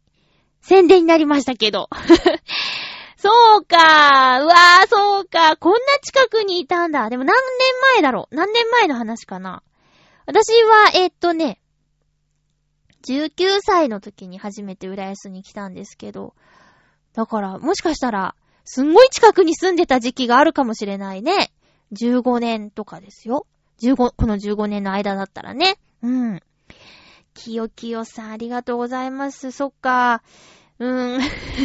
[0.61, 1.89] 宣伝になりましたけど。
[3.19, 7.09] そうかうわー、そうかこんな近くにいたんだ。
[7.09, 7.45] でも何年
[7.95, 9.63] 前だろう何年前の話かな
[10.27, 11.61] 私は、えーっとね、
[13.09, 16.35] 19歳の時に初めて浦安に来たんですけど、
[17.15, 18.35] だから、もしかしたら、
[18.67, 21.53] すんごい近くに住んでた時期があるかもしれないね。
[21.93, 23.47] 15年とかですよ。
[23.81, 25.79] 15、この15年の間だったらね。
[26.03, 26.41] うん。
[27.33, 29.53] きよきよさん、ありがとうございます。
[29.53, 30.23] そっか。
[30.81, 31.21] うん。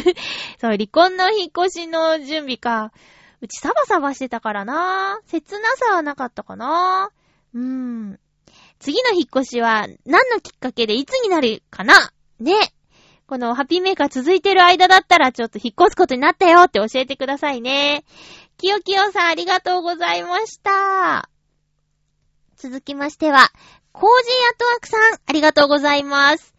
[0.60, 2.92] そう、離婚の引っ越しの準備か。
[3.40, 5.20] うちサバサバしてたからな。
[5.26, 7.10] 切なさはなかったかな。
[7.52, 8.20] うん。
[8.78, 12.54] 次の引っ越しは何のきっかけでいつになるかなね。
[13.32, 18.04] このハッピーメーカー続いてる間だったらちょっと引っ越すことになったよって教えてくださいね。
[18.58, 21.30] きよきよさんありがとうございました。
[22.56, 23.50] 続きましては、
[23.90, 26.54] コージーアトワークさんありがとうございます。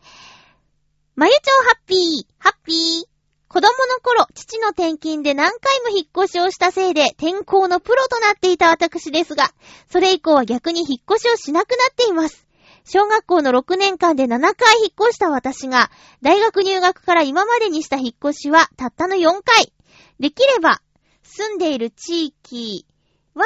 [1.16, 3.08] まゆちょうハッピー、ハッピー。
[3.50, 9.52] 子供の頃、父の転勤で何回も引っ越しをしたせいで転校のプロとなっていた私ですが、
[9.92, 12.43] それ以降は逆に引っ越しをしなくなっています。
[12.86, 15.90] 小学校の6年間で7回引っ越した私が、
[16.22, 19.72] 大学入学から今までにした引っ越しはたったの4回。
[20.20, 20.82] できれば、
[21.24, 22.86] 住んでいる地域
[23.34, 23.46] は、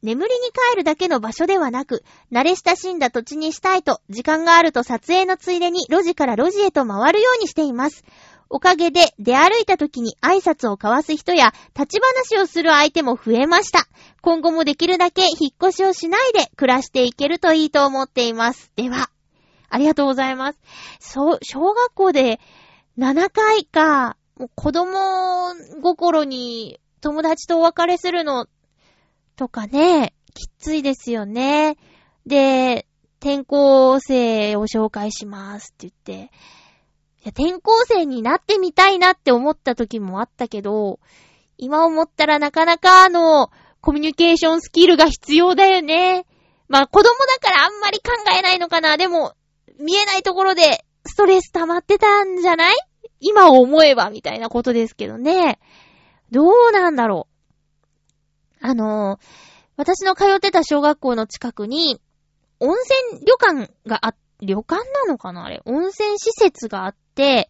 [0.00, 8.04] 眠りに帰るだけの場所ではなく、慣れ親しんだ土地にしたいと、時間があると撮影のついでに路地から路地へと回るようにしています。
[8.50, 13.86] おかげで出歩いた時に挨拶を交わす人や立ち話をする相手も増えました。
[14.22, 18.72] 今後もできるだけ引っ越しをしないで暮らしていけるといいと思っています。
[18.76, 19.10] では、
[19.68, 20.58] ありがとうございます。
[20.98, 22.40] そう、小学校で
[22.98, 28.46] 7回か、もう子供心に友達とお別れするの
[29.36, 31.76] とかね、きついですよね。
[32.26, 32.86] で、
[33.20, 36.32] 転校生を紹介しますって言って、
[37.26, 41.00] 転校生になってみたいなって思った時もあったけど、
[41.58, 43.50] 今思ったらなかなかあの、
[43.80, 46.26] コミュニケーションスキルが必要だよね。
[46.68, 48.96] まあ子供だからあんまり考えないのかな。
[48.96, 49.34] でも、
[49.78, 52.76] 見えないところでストレス溜まってたんじゃない？
[53.20, 55.58] 今思えばみたいなことですけどね。
[56.30, 57.26] どうなんだろ
[58.62, 58.66] う。
[58.66, 59.18] あの、
[59.76, 62.00] 私の通ってた小学校の近くに、
[62.60, 62.74] 温
[63.10, 65.44] 泉旅館があっ、旅館なのかな？
[65.44, 65.62] あれ。
[65.64, 67.48] 温泉施設があって、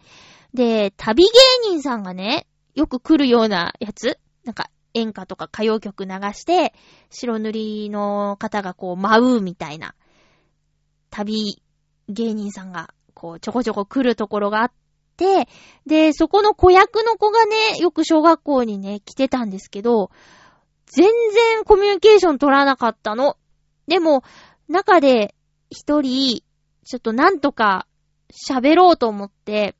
[0.54, 1.30] で、旅芸
[1.70, 4.18] 人さんがね、よく来るようなやつ？
[4.44, 6.72] なんか、演歌とか歌謡曲流して、
[7.10, 9.94] 白塗りの方がこう舞うみたいな、
[11.10, 11.62] 旅
[12.08, 14.72] 芸人さんがこうちょこちょこ来るところがあっ
[15.16, 15.46] て、
[15.86, 20.10] で、そこの子役の子がね、よく小学校にね、来てたんですけど、
[20.86, 23.36] 全然コミュニケーション取らなかったの。
[23.88, 24.22] でも、
[24.68, 25.34] 中で
[25.70, 26.42] 一人、
[26.88, 27.86] ちょっとなんとか
[28.32, 29.76] 喋ろうと思って、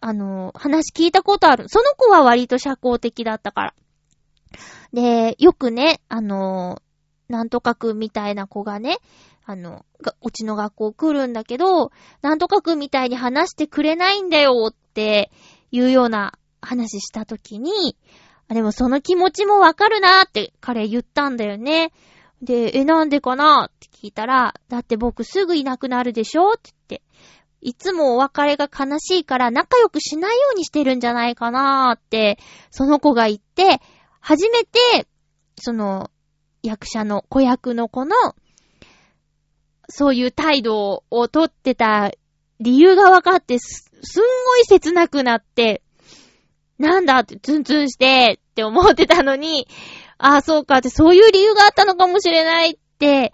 [0.00, 1.68] あの、話聞いたことある。
[1.68, 3.74] その子は割と社交的だったから。
[4.94, 6.80] で、よくね、あの、
[7.28, 9.00] なんとかくんみたいな子がね、
[9.44, 9.84] あの、
[10.22, 11.92] うちの学校来るんだけど、
[12.22, 15.30] なんとかくんみたいに話してくれないんだよって
[15.70, 17.98] いうような話したときに、
[18.48, 21.92] でもその気持ちもわかるなって彼言ったんだよね。
[22.42, 23.70] で、え、なんでかな？
[23.70, 26.52] って聞いたら、だって僕すぐいなくなるでしょ？
[26.52, 27.02] って言って、
[27.60, 31.96] いつもお別れが悲しいから仲良くしないようにしてるんじゃないかな？
[31.96, 32.38] って、
[32.70, 33.80] その子が言って、
[34.20, 35.06] 初めて、
[35.56, 36.10] その、
[36.62, 38.14] 役者の、子役の子の、
[39.88, 42.12] そういう態度をとってた
[42.60, 45.82] 理由が分かってす、すんごい切なくなって、
[46.78, 49.68] なんだってツンツンしてって思ってたのに、
[50.22, 53.32] ああ、そうかって、そういう理由があったのかもしれないって、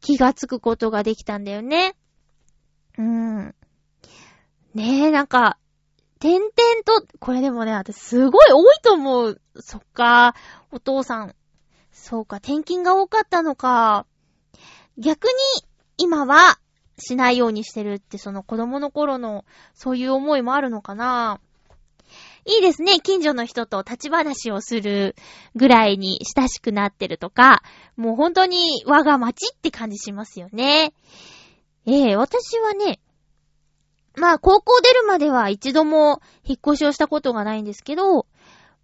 [0.00, 1.94] 気がつくことができたんだよね。
[2.96, 3.54] うん。
[4.74, 5.58] ねえ、なんか、
[6.18, 6.50] 点々
[6.84, 9.40] と、これでもね、私すごい多いと思う。
[9.56, 10.34] そっか、
[10.72, 11.34] お父さん。
[11.92, 14.06] そうか、転勤が多かったのか。
[14.96, 15.32] 逆に、
[15.98, 16.58] 今は、
[16.98, 19.44] しないようにしてるって、その子供の頃の、
[19.74, 21.40] そういう思いもあるのかな
[22.50, 22.98] いいですね。
[23.00, 25.14] 近所の人と立ち話をする
[25.54, 27.62] ぐらいに親しくなってるとか、
[27.96, 30.92] もう本当に我が町って感じしますよね。
[31.86, 32.98] ええ私はね、
[34.16, 38.26] まあ高校出るまでは一度も引っ越しをしたことがないんですけど、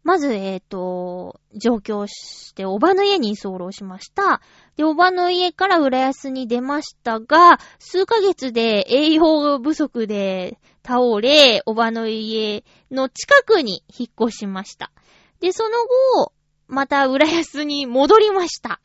[0.06, 4.40] まず、えっ、と、上京して、おばの家に居候しました。
[4.76, 12.62] で、おばの家から浦安に出ましたが、数ヶ月で栄養不足で倒れ、おばの家
[12.92, 14.92] の近くに引っ越しました。
[15.40, 15.76] で、その
[16.14, 16.32] 後、
[16.68, 18.80] また浦安に戻りました。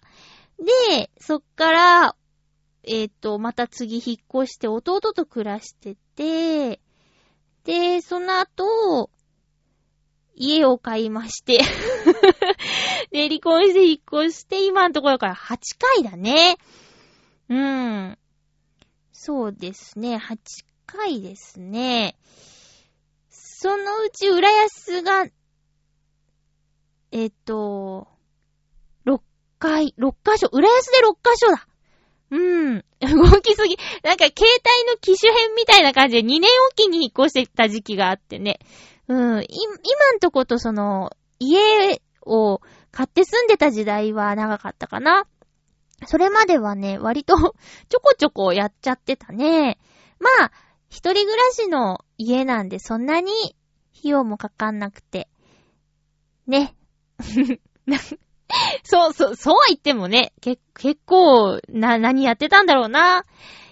[0.89, 2.15] で、そっから、
[2.83, 6.81] えっ、と、また次引っ越して弟と暮らしてて、
[7.65, 9.11] で、その後、
[10.35, 11.59] 家を買いまして。
[13.11, 16.57] で、離婚して引っ越して、今のところから8回だね。
[17.49, 18.17] うん。
[19.11, 20.37] そうですね、8
[20.93, 22.15] 回ですね。
[23.29, 25.25] そのうち浦安が、
[27.11, 28.07] えっと、
[29.05, 29.19] 6
[29.59, 31.67] 回、6箇所、浦安で6箇所だ。
[32.31, 32.77] うん。
[33.01, 33.77] 動きすぎ。
[34.03, 38.59] なんか、携帯の機種編みたいな感じで2年おきに引っ越してた時期があってね。
[39.07, 39.41] うん。
[39.41, 42.61] い今んとことその、家を
[42.91, 45.25] 買って住んでた時代は長かったかな。
[46.05, 47.35] それまではね、割と
[47.89, 49.77] ちょこちょこやっちゃってたね。
[50.19, 50.51] まあ、
[50.91, 53.31] 一人暮らしの家なんでそんなに
[53.97, 55.29] 費用もかかんなくて。
[56.45, 56.75] ね。
[58.83, 63.23] そうそう、そうは言ってもね、け、結構、な、何やってたんだろうな。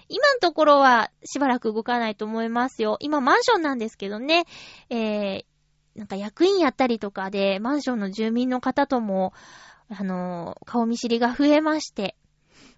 [0.08, 2.96] 今のところはしばらく動かないと思いますよ。
[3.00, 4.46] 今マンションなんですけどね、
[4.88, 5.44] えー、
[5.94, 9.34] なんか役員やったりとかで、マンションの住民の方とも、
[9.90, 12.16] あのー顔見知りが増えまして。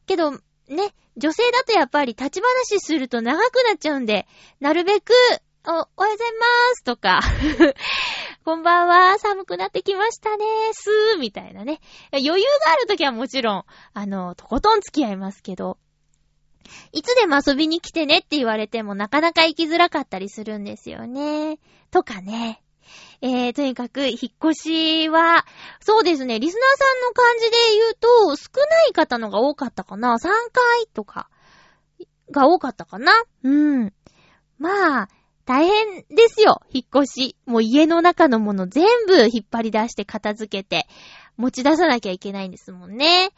[0.07, 0.33] けど、
[0.69, 4.27] ね、女性だとやっぱり立ち話すると長くなっちゃうんで、
[4.61, 5.13] なるべく、
[5.65, 7.21] お、おはようございますとか、
[8.45, 11.81] こんばんは、寒くなってきましたね、すー、みたいなね。
[12.13, 15.79] 余裕があるときはもちろん、あの、とことん付き合いますけど、
[16.93, 21.59] いつでも遊びに来てねって言われてもなかなか行きづらかったりするんですよね。
[21.91, 22.63] とかね。
[23.23, 25.47] えー、とにかく、引っ越しは、
[25.81, 31.31] そうですね、リスナーさんの感じで言うと、少ない方のが多かったかな ?3 回とか、
[32.33, 33.13] が多かったかな
[33.45, 33.51] う
[33.85, 33.93] ん。
[34.59, 35.09] まあ、
[35.45, 37.37] 大変ですよ、引っ越し。
[37.47, 40.89] もう家の中のもの全部引っ張り出して片付けて、
[41.37, 43.31] 持ち出さなきゃいけないんですもんね。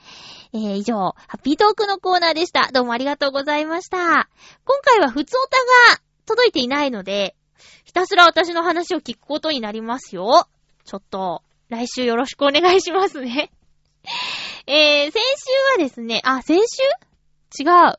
[0.54, 2.70] えー、以上、ハッピートークのコーナーでした。
[2.72, 3.98] どうもありがとうございました。
[3.98, 5.58] 今回は普通オタ
[5.92, 7.36] が届いていないので、
[7.84, 10.48] ひたすら私の話を聞くことになりますよ。
[10.84, 13.50] ちょっと、来週よろしくお願いしますね。
[14.66, 16.82] えー、先週はですね、あ、先週？
[17.62, 17.98] 違う。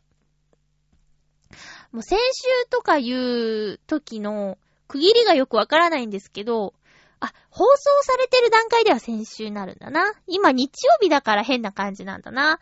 [1.92, 6.74] もう先週とかいう時の区切りがよくわからないんですけど、
[7.20, 10.14] あ、放送されてる段階では先週になるんだな。
[10.28, 12.60] 今日曜日だから変な感じなんだな。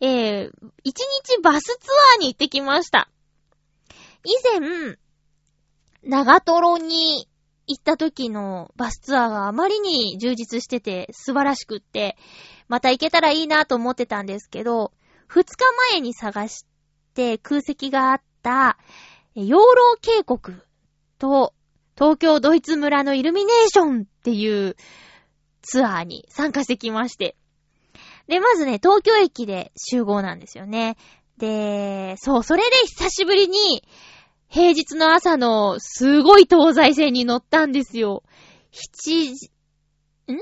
[0.00, 0.50] えー、
[0.82, 3.10] 一日バスツアーに行ってきました。
[4.24, 4.96] 以前、
[6.02, 7.28] 長瀞に
[7.66, 12.16] 行った時のバスツアーがあまりに充実してて素晴らしくって、
[12.68, 14.92] また行けたらいいなと思ってたんですけど、
[15.26, 15.56] 二日
[15.92, 16.66] 前に探し
[17.14, 18.78] て空席があった、
[19.34, 20.58] 養老渓谷
[21.18, 21.54] と
[21.96, 24.76] 東京ドイツ村のイルミネーションっていう
[25.62, 27.36] ツアーに参加してきまして。
[28.26, 30.96] で、まずね、東京駅で集合なんですよね。
[31.36, 33.82] で、そう、それで久しぶりに、
[34.50, 38.24] 平日の朝のすごい東西線に乗ったんですよ。
[38.72, 39.46] 7時、
[40.26, 40.38] ん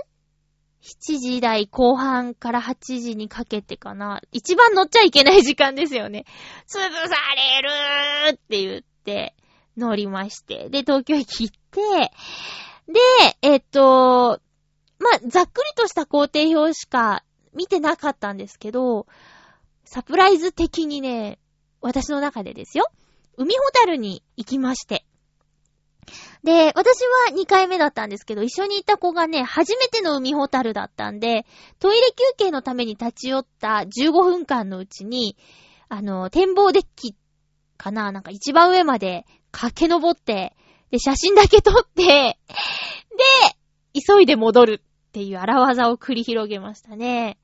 [0.82, 4.22] ?7 時台後半から8時にかけてかな。
[4.32, 6.24] 一番乗っちゃいけない時間ですよね。
[6.66, 9.34] 潰されるって言って
[9.76, 10.70] 乗りまして。
[10.70, 12.10] で、東京駅行って、
[12.90, 13.00] で、
[13.42, 14.40] えっと、
[14.98, 19.06] まあ、ざっくりとした工程表しか見てなかったんですけど、
[19.84, 21.38] サプライズ的にね、
[21.82, 22.90] 私の中でですよ。
[23.38, 25.04] 海ホタルに行きまして。
[26.42, 31.46] で、私は2回目だったんですけど、一緒に行った子がね、初めての海ホタルだったんで、
[31.78, 35.36] トイレ休憩のために立ち寄った15分間のうちに、
[35.88, 37.14] あの、展望デッキ
[37.76, 40.56] かななんか一番上まで駆け上って、
[40.90, 42.38] で、写真だけ撮って、で、
[43.94, 47.38] 急いで戻るっていう荒技を繰り広げましたね。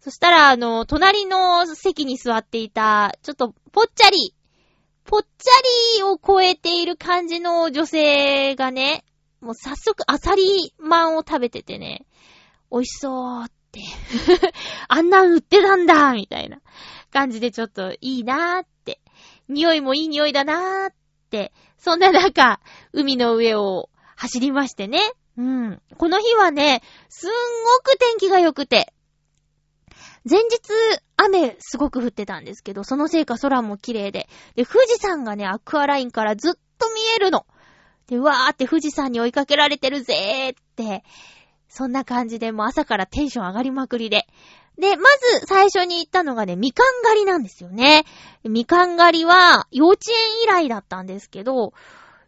[0.00, 4.34] そしたら、あの、隣の席に座っていた、ちょっと、ぽっちゃり、
[5.10, 5.50] ぽっちゃ
[5.98, 9.04] りを超えている感じの女性がね、
[9.40, 12.06] もう早速アサリマンを食べててね、
[12.70, 13.80] 美味しそうって。
[14.86, 16.60] あんなん売ってたんだみたいな
[17.12, 19.00] 感じでちょっといいなーって。
[19.48, 20.94] 匂いもいい匂いだなーっ
[21.28, 21.52] て。
[21.76, 22.60] そんな中、
[22.92, 25.00] 海の上を走りましてね。
[25.36, 25.82] うん。
[25.98, 27.34] この日はね、すんご
[27.82, 28.92] く天気が良くて。
[30.28, 30.58] 前日、
[31.16, 34.28] 雨すごく降ってたんですけど、そのせいか空も綺麗で。
[34.54, 37.46] で、富士山がね、アクアラインからずっと見えるの。
[38.06, 41.04] で、わーって富士山に追いかけられてるぜーって。
[41.68, 44.26] そんな感じでもう朝からテンション上がりまくりで。
[44.78, 45.04] で、ま
[45.40, 48.04] ず最初に行ったのがね、みかん狩りなんですよね。
[48.44, 51.72] みかん狩りは幼稚園以来だったんですけど、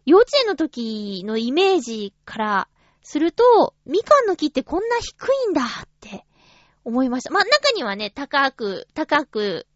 [0.05, 2.67] 幼稚園の時のイメージから
[3.01, 6.25] すると、みかんの木ってこんな低いんだって
[6.83, 7.31] 思いました。
[7.31, 9.67] まあ、中にはね、高く、高く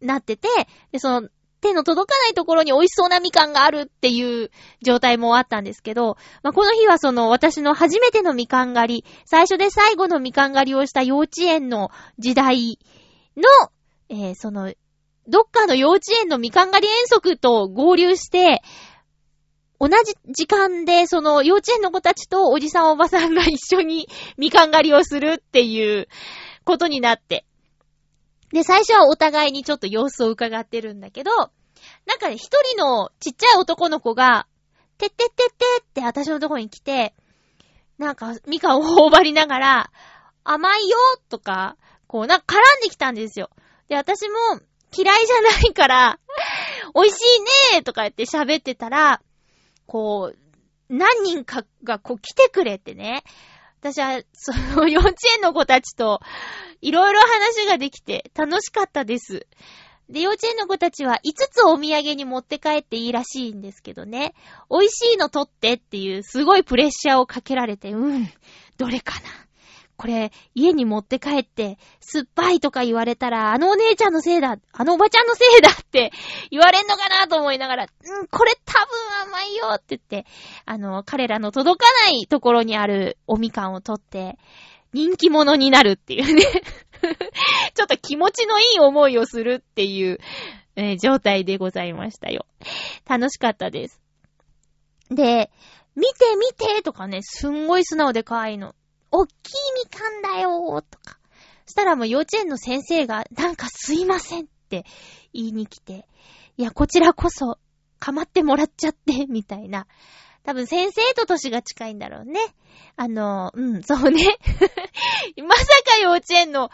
[0.00, 0.48] なってて、
[0.92, 1.28] で、その、
[1.60, 4.50] 手の届かないところに美味しそうなみかんがあるっていう
[4.82, 12.78] 状態もあったんですけど、まあ、この日はその私の初めてのみかん狩り、最初で最後のみかん狩りをした幼稚園の時代
[13.36, 13.44] の、
[14.08, 14.72] えーその、
[15.28, 18.62] どっかの幼稚園のみかん狩り遠足と合流して、
[19.80, 26.06] 同じ時間でその幼稚園の子たちとおじさんおばさんが一緒にみかん狩りをするっていう
[26.64, 27.46] ことになって。
[28.52, 31.30] で、最初はお互いにちょっと様子を伺ってるんだけど、
[32.04, 34.46] なんかね、一人のちっちゃい男の子が、
[34.98, 37.14] てってってってって私のとこに来て、
[37.96, 39.90] なんか、みかんを頬張りながら、
[40.44, 41.76] 甘いよとか、
[42.06, 43.50] こう、なんか絡んできたんですよ。
[43.88, 44.34] で、私も
[44.96, 46.18] 嫌いじゃないから、
[46.94, 47.20] 美味し
[47.72, 49.22] いねとか言って喋ってたら、
[49.90, 50.38] こう、
[50.88, 53.24] 何人かがこう来てくれてね。
[53.80, 56.20] 私は、その幼稚園の子たちと、
[56.80, 59.48] いろいろ話ができて楽しかったです。
[60.08, 64.34] で、幼稚園の子たちは5つお土産に持って帰っていいらしいんですけどね。
[64.70, 68.28] 美味しいの取ってっていうすごいプレッシャーをかけられて、うん、
[68.76, 69.26] どれかな。
[70.00, 76.10] これ、家に持って帰って、酸っぱいとか言われたら、あのお姉ちゃんのせいだ、あのおばちゃんのせいだって
[76.50, 80.26] 言われんのかなと思いながら、うん、これ多分甘いよって言って、
[80.64, 84.38] あの、彼らの届かないところにあるおみかんを取って、
[84.94, 86.44] 人気者になるっていうね。
[87.74, 90.18] ちょっと気持ちのいい思いをするっていう、
[90.76, 92.46] えー状態でございましたよ。
[93.06, 94.00] 楽しかったです。
[95.10, 95.50] で、
[95.94, 98.74] 見て見てとかね、すんごい素直で可愛いの。
[99.10, 99.32] おっきい
[99.84, 101.18] みかんだよーとか。
[101.66, 104.84] そしたらもう幼稚園の先生が、なんかすいませんって
[105.32, 106.06] 言いに来て、
[106.56, 107.58] いや、こちらこそ、
[107.98, 109.86] かまってもらっちゃって、みたいな。
[110.42, 112.40] 多分先生と歳が近いんだろうね。
[112.96, 114.38] あの、うん、そうね。
[115.46, 116.70] まさか幼稚園の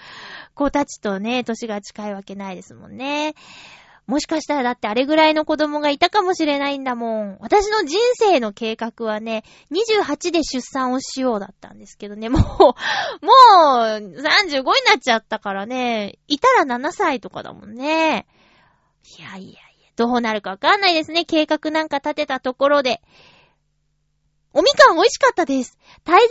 [0.55, 3.35] 子たちとね、歳が近いわけないですもんね。
[4.07, 7.39] もしかしたらだってあれぐらいの子供がいたかもしれないんだもん。
[7.41, 9.43] 私の人生の計画はね、
[9.73, 12.77] 28で出産をしようだったんですけどね、もう、もう、
[13.85, 18.27] 35になっちゃったからね、いたら7歳とかだもんね。
[19.19, 19.57] いやいやいや、
[19.97, 21.25] どうなるかわかんないですね。
[21.25, 23.03] 計画なんか立てたところで。
[24.53, 25.77] おみかん美味しかったです。
[26.05, 26.25] 滞在30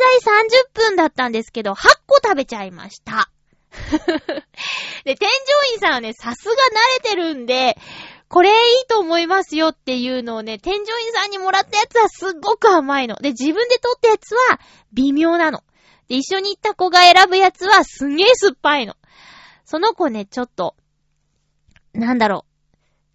[0.73, 1.75] 分だったんですけど、8
[2.07, 3.29] 個食べちゃいました。
[5.05, 7.77] で、天井員さんはね、さすが慣れてるんで、
[8.27, 8.55] これいい
[8.89, 13.15] と思いますよっていうのをね、天井員さんにもらったやつはすっごく甘いの。
[13.17, 14.59] で、自分で取ったやつは
[14.93, 15.63] 微妙なの。
[16.07, 18.95] で、一緒に行った子が選ぶやつはすんげー酸っぱいの。
[19.63, 20.75] その子ね、ちょっと、
[21.93, 22.54] なんだろう。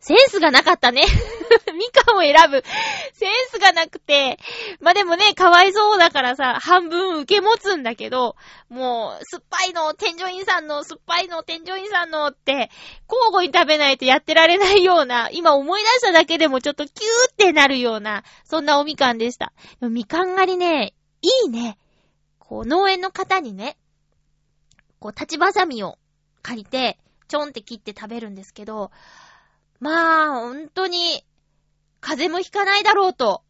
[0.01, 1.03] センスがなかったね。
[1.77, 2.65] みかんを選ぶ。
[3.13, 4.39] センスがなくて。
[4.81, 8.35] まあ、でもね、かわいそうだからさ、半分受け持つんだけど、
[8.71, 12.71] もう、酸っぱいの、添乗員さんの、酸っぱいの、添乗員さんのって、
[13.09, 19.53] 交互に食べないとやってられないような、今思い出しただけでもちょっとキューってなるような、そんなおみかんでした。
[19.83, 21.77] みかん狩りね、いいね。
[22.39, 23.77] こう、農園の方にね、
[24.99, 25.99] こう、立ちばさみを
[26.43, 26.99] 借りて、
[27.29, 28.91] ちょんって切って食べるんですけど、
[29.81, 31.25] まあ、本当に、
[32.01, 33.43] 風邪もひかないだろうと、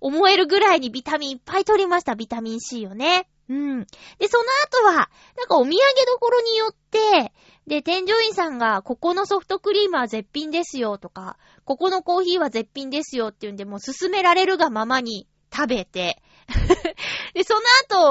[0.00, 3.28] 思えるぐらいにビタミンいっぱい取りました、ビタミン C よね。
[3.48, 3.86] うん。
[4.18, 7.32] で、その後は、なんかお土産どころによって、
[7.66, 16.22] で、添乗員さんが、ここのソフトクリームは絶品ですよとか、ここのコーヒーは絶品ですよっていうんで、もう勧められるがままに食べて、
[17.34, 17.60] で、その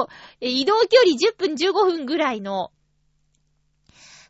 [0.02, 0.08] 後、
[0.40, 2.72] 移動距離10分15分ぐらいの、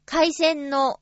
[0.05, 0.99] 海鮮の、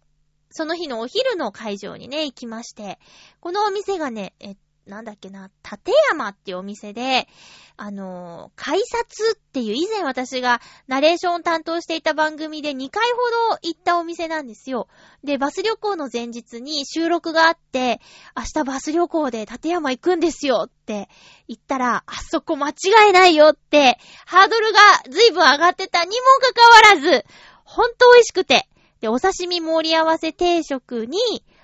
[0.50, 2.98] その日のお昼の会場にね、行きまして、
[3.40, 7.28] このお店がね、え、なんだっけな、立山っていうお店で、
[7.76, 14.88] あのー、改札っていう以前私がナレーションを担当していた番組で2回ほど行ったお店なんですよ。
[15.22, 18.00] で、バス旅行の前日に収録があって、
[18.36, 21.08] 明日バス旅行で立山行くんですよって
[21.46, 22.74] 言ったら、あそこ間違
[23.10, 27.24] いないよって、ハードルが随分上がってたにもかかわらず、
[27.64, 28.66] ほんと美味しくて。
[29.00, 31.18] で、お刺身盛り合わせ定食に、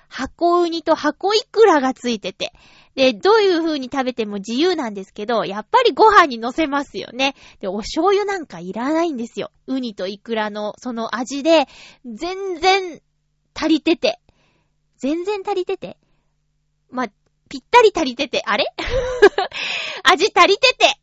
[0.09, 2.53] 箱ウニと箱イクラがついてて。
[2.95, 7.35] で、どういう風に食べても自由なんですけど、やっぱりご飯に乗せますよね。
[7.59, 9.51] で、お醤油なんかいらないんですよ。
[9.67, 11.67] ウニとイクラのその味で、
[12.05, 13.01] 全然
[13.53, 14.19] 足りてて。
[14.97, 15.97] 全然足りてて。
[16.89, 17.07] ま
[17.49, 18.41] ぴったり足りてて。
[18.45, 18.65] あれ？
[20.03, 20.99] 味足りてて。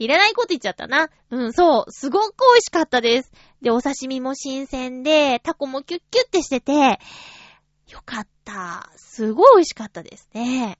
[0.00, 1.10] いらないこと言っちゃったな。
[1.30, 1.92] うん、そう。
[1.92, 3.30] すごく美味しかったです。
[3.60, 8.90] で、お刺身も新鮮で、タコもキュッキュッってしてて、よかった。
[8.96, 10.78] すごい美味しかったですね。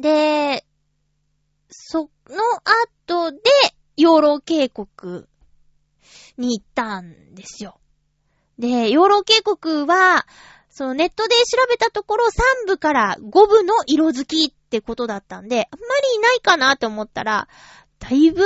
[0.00, 0.66] で、
[1.70, 2.42] その
[3.06, 3.38] 後で、
[3.96, 4.88] 養老渓谷
[6.38, 7.78] に行ったんですよ。
[8.58, 10.26] で、養老渓谷は、
[10.70, 12.26] そのネットで調べたところ
[12.64, 17.48] 3部から5部の色づきってことだったんで、あんまりいないかなと思ったら、
[17.98, 18.42] だいぶ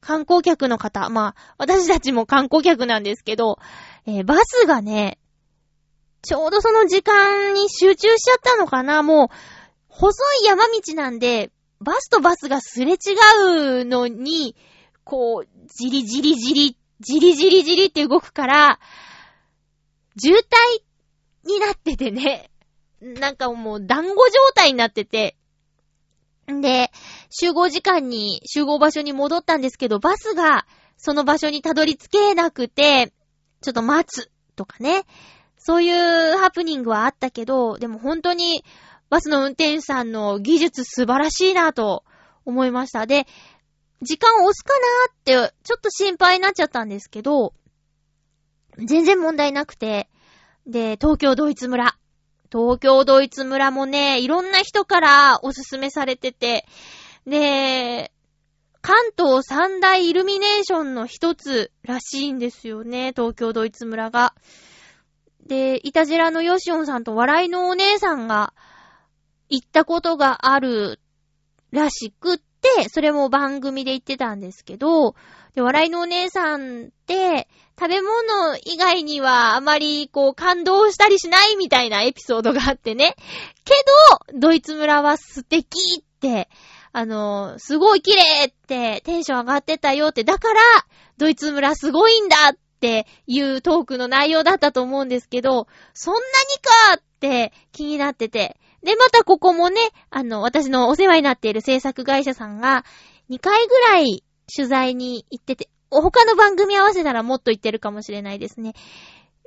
[0.00, 3.58] 観光客の方、まあ、私たちも観光客なんですけど、
[4.06, 5.18] えー、バスがね、
[6.22, 9.28] ちょうどその時間に集中しちゃったのかなもう、
[9.88, 11.50] 細い山道なんで、
[11.80, 12.96] バスとバスがすれ違
[13.82, 14.56] うのに、
[15.04, 18.80] こう、じりじりじり、じりじりじりって動くから、
[20.18, 20.82] 渋滞
[21.44, 22.50] になっててね。
[23.02, 25.36] なんかもう団子状態になってて。
[26.60, 26.90] で、
[27.30, 33.12] 集合時間に、集合場所に戻ったんですけど、バスがその場所にたどり着けなくて、
[33.62, 35.04] ちょっと待つとかね。
[35.56, 38.64] そういうハプニングはあったけど、でも本当に
[39.10, 42.04] バスの運転手さんの技術素晴らしいなと
[42.44, 43.06] 思いました。
[43.06, 43.26] で、
[44.02, 44.72] 時間押すか
[45.34, 47.54] なってちょっと心配になっちゃったんですけど、
[48.78, 50.08] 全然問題なくて、
[50.66, 51.96] で、東京ドイツ村。
[52.52, 56.66] 東京ドイツ村もね、いろんな人からおすすめされてて、
[57.26, 58.12] で、
[58.82, 64.34] 関東三大イルミネーションの一つらしいんですよね、東京ドイツ村が。
[65.46, 68.52] で、イタジラのヨシオンさんと笑いのお姉さんが
[69.48, 71.00] 行ったことがある
[71.70, 72.38] らしくっ、
[72.90, 75.14] それも番組で言ってたんですけど、
[75.54, 77.48] で、笑いのお姉さんって、
[77.78, 83.16] 食べ物以外にはあまりこう感動したりしないみたいなエピソードがあってね。
[83.64, 83.74] け
[84.32, 86.50] ど、ドイツ村は素敵って、
[86.92, 90.60] あの、すごい綺麗ってテンション上がってたよって、だから、
[91.16, 96.24] ドイツ村すごいんだっていうトークの内容だったと思うんですけど、そんなに
[96.94, 98.56] かって気になってて。
[98.82, 102.84] で、またここもね、あの、私のお世話になっている制作会社さんが、
[103.28, 104.24] 2回ぐらい
[104.54, 108.74] 取材に行ってて、他の番組合わせたらもっと行ってるかもしれないですね。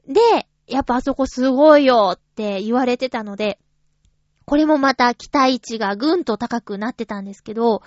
[0.08, 3.60] で、やっぱあそこすごいよって言われてたので、
[4.46, 7.82] これもまた期待値がぐんと高くなってたんですけど、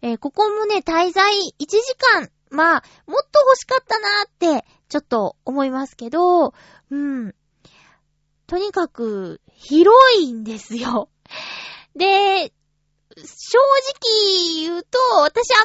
[0.00, 1.80] えー、ここもね、滞在1時
[2.14, 6.54] 間、まあ、もっと欲しかったなーって、ちょっと思いますけど、
[6.90, 7.34] うん。
[8.46, 9.92] とにかく、広
[10.22, 11.08] いんですよ。
[11.96, 12.52] で、
[13.16, 13.58] 正
[14.00, 15.64] 直言うと、私あんま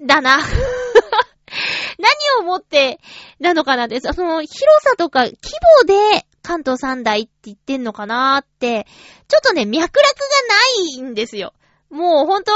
[0.00, 0.40] り、だな。
[1.98, 2.98] 何をもって
[3.38, 4.10] なのかなです。
[4.14, 5.36] その広さとか規
[5.80, 8.86] 模で関東三大って言ってんのかなーって、
[9.28, 10.00] ちょっとね、脈絡が
[10.48, 11.52] ないんですよ。
[11.90, 12.52] もうほんと、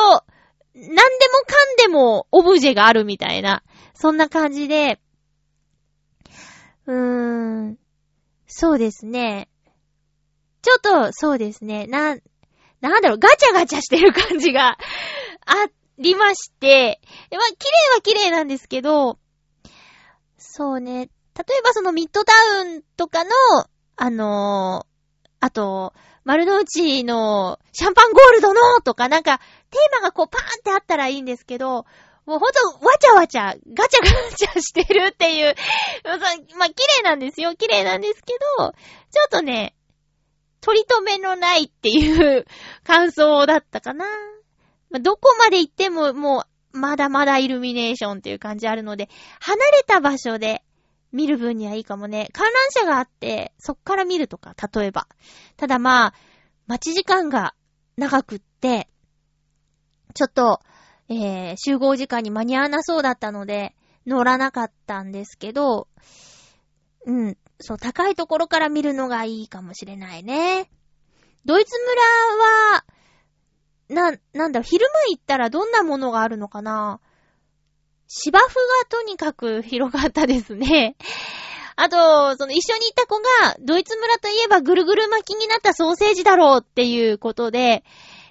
[0.75, 0.97] 何でも
[1.47, 3.63] かんでもオブジェがあるみたいな、
[3.95, 4.99] そんな感じで、
[6.87, 7.79] うーん、
[8.57, 9.49] そうですね。
[10.63, 11.89] ちょっと、そうですね。
[11.89, 12.17] な、
[12.81, 14.79] なんだろう、ガチャガチャしてる感じが
[15.45, 15.67] あ
[15.99, 17.01] りまして、
[17.33, 19.19] まあ、綺麗は綺麗なんですけど、
[20.39, 23.31] そうね、例えばそのミッドタウンとかの、
[23.97, 25.93] あのー、あと、
[26.23, 29.41] 丸の内のシャンパンゴールドのとかなんか、
[29.73, 31.87] テーマがこうパーンってあったらいいんですけど、
[32.27, 35.55] もうほんと、わちゃわちゃ、ガチャガチャしてるっていう、
[36.59, 37.55] まあ、綺麗なんですよ。
[37.55, 38.73] 綺麗なんですけど、
[39.11, 39.75] ちょっとね、
[40.61, 42.47] 取り留めのないっていう
[42.83, 44.07] 感想だったかな。
[44.89, 49.11] まあ、どこまで行ってももう、まだまだイルミネーションっていう感じあるので、
[49.41, 50.65] 離れた場所で
[51.13, 52.29] 見る分にはいいかもね。
[52.33, 55.07] 観覧車があって、そっから見るとか、例えば。
[55.57, 56.15] ただまあ、
[56.67, 57.55] 待ち時間が
[57.97, 58.89] 長くって、
[60.15, 60.61] ちょっと、
[61.09, 63.75] えー、集合時間に間に合わなそうだったので、
[64.07, 65.89] 乗らなかったんですけど、
[67.07, 70.71] うん、そう、高いところから見るのがいいかもしれないね。
[71.45, 72.03] ドイツ村
[72.73, 72.85] は、
[73.89, 77.01] な、なんだ、昼間行ったらどんなものがあるのかな？
[78.09, 78.51] 芝生が
[78.89, 80.97] とにかく広かったですね。
[81.77, 87.85] あと、その一緒に行った子が、ドイツ村といえばぐるぐる巻きになったソーセージだろうっていうことで、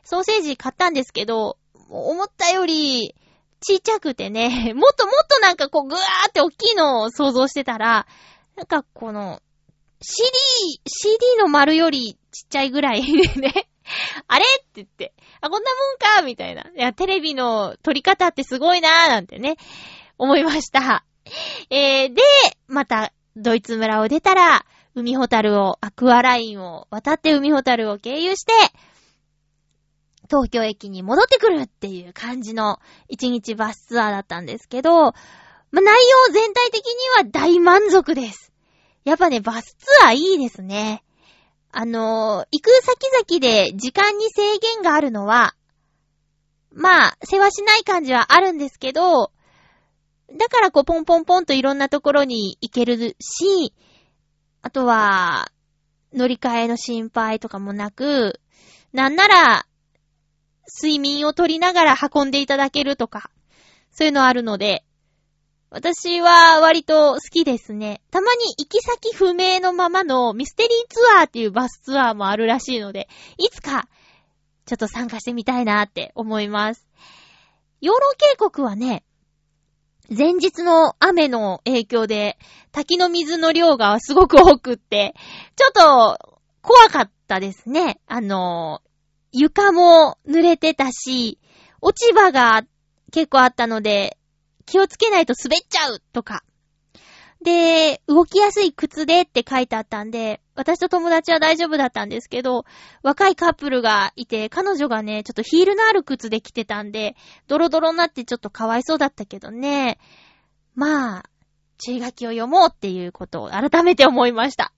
[0.04, 1.58] ソーセージ買ったんですけど、
[1.90, 3.16] 思ったより、
[3.62, 8.06] ちっちゃくてね、 もっともっとなんかこうぐわーって大きいのを想像してたら、
[8.56, 9.42] なんかこの、
[10.02, 10.30] CD、
[10.86, 13.68] CD の丸よりちっちゃいぐらいで ね、
[14.28, 16.64] あれって言って、あ、こんなもんかみたいな。
[16.64, 19.56] いや、テレビの撮り方ってすごいなーなんてね、
[20.18, 21.06] 思いました。
[21.70, 22.22] えー、で、
[22.68, 24.66] また、ドイツ村を出たら、
[24.96, 28.54] 海ホタルを、アクアラインを渡って海ホタルを経由して、
[30.34, 35.14] 東京駅に戻ってくるっていう感じの一日バスツアーだったんですけど、ま、
[35.80, 35.86] 内
[36.28, 38.52] 容全体的には大満足です。
[39.04, 41.04] やっぱね、バスツアーいいですね。
[41.72, 45.54] あのー、行く先々で時間に制限があるのは、
[46.72, 49.32] まあ、世話しない感じはあるんですけど、
[50.36, 53.72] だからこう、ポンポンポンといろんなところに行けるし、
[54.64, 55.52] あとは、
[56.12, 58.40] 乗り換えの心配とかもなく、
[58.94, 59.68] なんなら、
[60.68, 63.30] 睡眠を取りながら運んでいただけるとか、
[63.92, 64.84] そういうのあるので、
[65.70, 68.02] 私は割と好きですね。
[68.12, 73.08] たまに行き先不明のままのミステリーツアーっていうバスツアーもあるらしいので、
[73.38, 73.88] いつか
[74.66, 76.88] ちょっと参加してみたいなって思います。
[77.82, 79.04] 養老渓谷はね、
[80.16, 82.38] 前日の雨の影響で
[82.72, 85.16] 滝の水の量がすごく多くって、
[85.56, 88.00] ちょっと怖かったですね。
[88.06, 88.82] あの、
[89.34, 91.40] 床も濡れてたし、
[91.82, 92.64] 落ち葉が
[93.12, 94.18] 結構あったので、
[94.66, 96.44] 気をつけないと滑っちゃうとか。
[97.44, 102.64] で、動きやすい靴でって書いてあったんで、私と友達は大丈夫だったんですけど、
[103.02, 107.16] 若いカップルがいて、彼女がね、ちょっとヒールのある靴で来てたんで、
[107.48, 109.98] ドロドロになってちょっとかわいそうだったけどね。
[110.76, 111.24] まあ、
[111.80, 114.72] 注意書きを読もうっていうことを改めて思いました。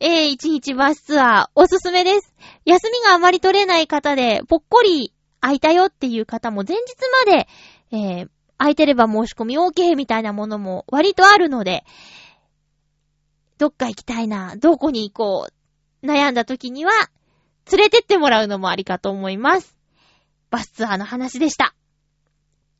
[0.00, 2.32] えー、一日バスツアー、おすすめです。
[2.64, 6.84] 休みがあまり取れない方で、ぽっこり空いたよっていう方も前日
[7.26, 7.48] まで、
[7.90, 8.28] えー、
[8.58, 11.84] 空いてれば申し込み OK みたいなものも割とあるので、
[13.58, 15.48] どっか行きたいな、どこに行こ
[16.02, 16.92] う、悩んだ時には、
[17.72, 19.76] 連れてってもらうのもありかと思います。
[20.50, 21.74] バスツアーの話でした。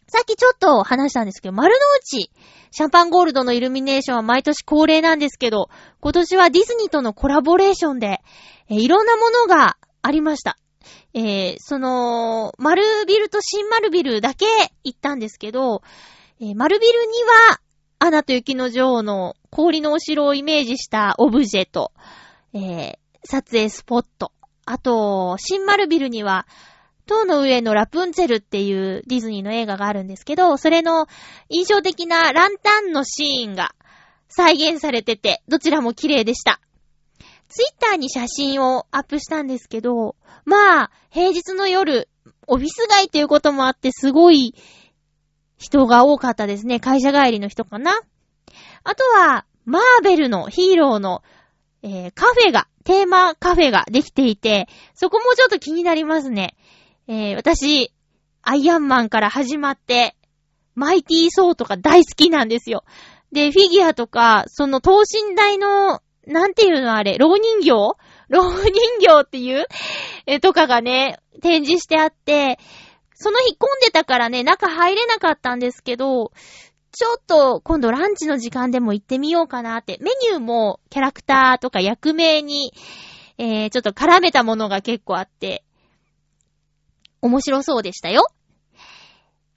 [0.08, 2.30] さっきちょっと話したんですけど、丸の内、
[2.70, 5.68] シャンパンゴールドのイルミネーションは毎年恒例なんですけど、
[6.00, 8.20] 今年はディズニーとのコラボレーションで、
[8.70, 10.56] えいろんなものがありました。
[11.12, 14.46] えー、その、丸ビルと新丸ビルだけ
[14.82, 15.82] 行ったんですけど、
[16.40, 17.12] えー、丸ビルに
[17.50, 17.60] は、
[17.98, 21.92] アナと雪の女王の氷のお城をイメージしたオブジェと、
[22.54, 24.32] えー、撮影スポット。
[24.64, 26.46] あと、新丸ビルには、
[27.08, 31.06] 塔の上のラプンツェルっていうディズニーの映画があるんですけど、それの
[31.48, 33.74] 印象的なランタンのシーンが
[34.28, 36.60] 再現されてて、どちらも綺麗でした。
[37.48, 42.08] ツイッターに写真をアップしたんですけど、まあ、平日の夜、
[42.46, 44.54] オフィス街っていうこともあってすごい
[45.56, 46.78] 人が多かったですね。
[46.78, 47.92] 会社帰りの人かな。
[48.84, 51.22] あとは、マーベルのヒーローの、
[51.82, 56.56] えー、カフェが、テーマカフェができていて、そこもちょっと気になりますね。
[57.08, 57.92] えー、私、
[58.42, 60.14] アイアンマンから始まって、
[60.74, 62.84] マイティーソーとか大好きなんですよ。
[63.32, 67.96] で、フィギュアとか、その等身大の、なんていうのあれ、老人形？
[68.28, 69.66] 老人形っていう
[70.26, 72.58] え、とかがね、展示してあって、
[73.14, 76.32] その日混んでたからね、中入れなかったんですけど、
[76.92, 79.98] ちょっと今度ランチの時間でも行ってみようかなって。
[80.00, 82.72] メニューもキャラクターとか役名に、
[83.38, 85.64] えー、ちょっと絡めたものが結構あって、
[87.22, 88.26] 面白そうでしたよ。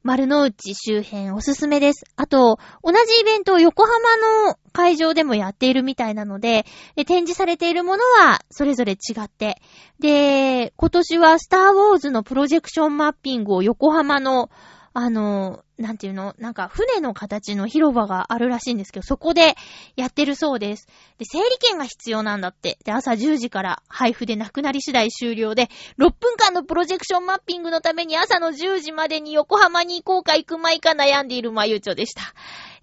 [0.03, 2.05] 丸の内周辺おすすめです。
[2.15, 9.61] あと、同じイベントを横浜の会場でもやっているみたいなので、で展示されているものはそれぞれ違って、
[9.99, 14.49] で、今年はスターウォーズのプロジェクションマッピングを横浜の
[14.93, 16.35] あの、なんていうの？
[16.37, 19.55] なんか船の形の広場があるらしいんですけど、そこで
[19.95, 20.87] やってるそうです。
[21.17, 22.77] で、整理券が必要なんだって。
[22.83, 32.21] で、朝10時から配布でなくなり次第終了で、6分間のプロジェクションマッピングのために朝の10時までに横浜に行こうか行くまいか悩んでいるまゆちょでした。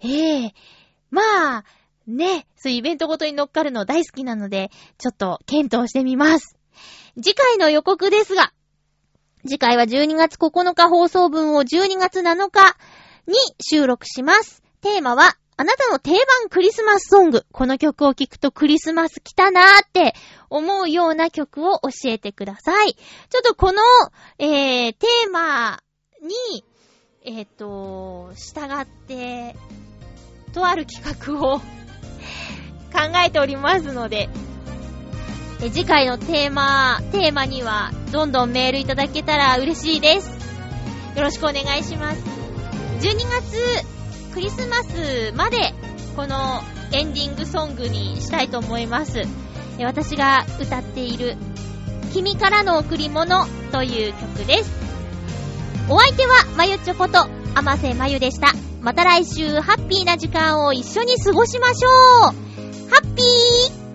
[0.01, 0.51] ええー、
[1.11, 1.21] ま
[1.59, 1.63] あ、
[2.07, 6.57] ね、そういうイベントごとに乗っかるの大好きなので、ちょっと検討してみます。
[7.21, 8.51] 次回の予告ですが、
[9.45, 12.75] 次回は12月9日放送分を12月7日
[13.25, 14.61] に収録します。
[14.81, 17.45] テーマは、あなたの定番クリスマスソング。
[17.51, 20.13] この曲を聴くとクリスマス来たなーって
[20.49, 22.93] 思うような曲を教えてください。
[22.93, 23.81] ちょっとこの、
[24.39, 25.81] えー、テーマ
[26.21, 26.65] に、
[27.23, 29.55] えっ、と、従って、
[30.53, 31.59] とある企画を
[32.91, 34.29] 考えておりますので、
[35.61, 40.29] え次回のテーマ、テーマには、どんどんメールいただけたら嬉しいです。
[41.17, 42.23] よろしくお願いします。
[43.01, 45.73] 12月、クリスマスまで、
[46.15, 46.61] この
[46.93, 49.23] エンディングソングにしたいと思います。
[49.77, 51.35] え私が歌っている、
[52.13, 54.71] 君からの贈り物という曲です。
[55.89, 58.53] お相手は、まゆちょこと、あませまゆでした。
[58.79, 61.91] また来週、ハッピーな時間を一緒に過ごしましょう
[62.89, 63.88] ハッピー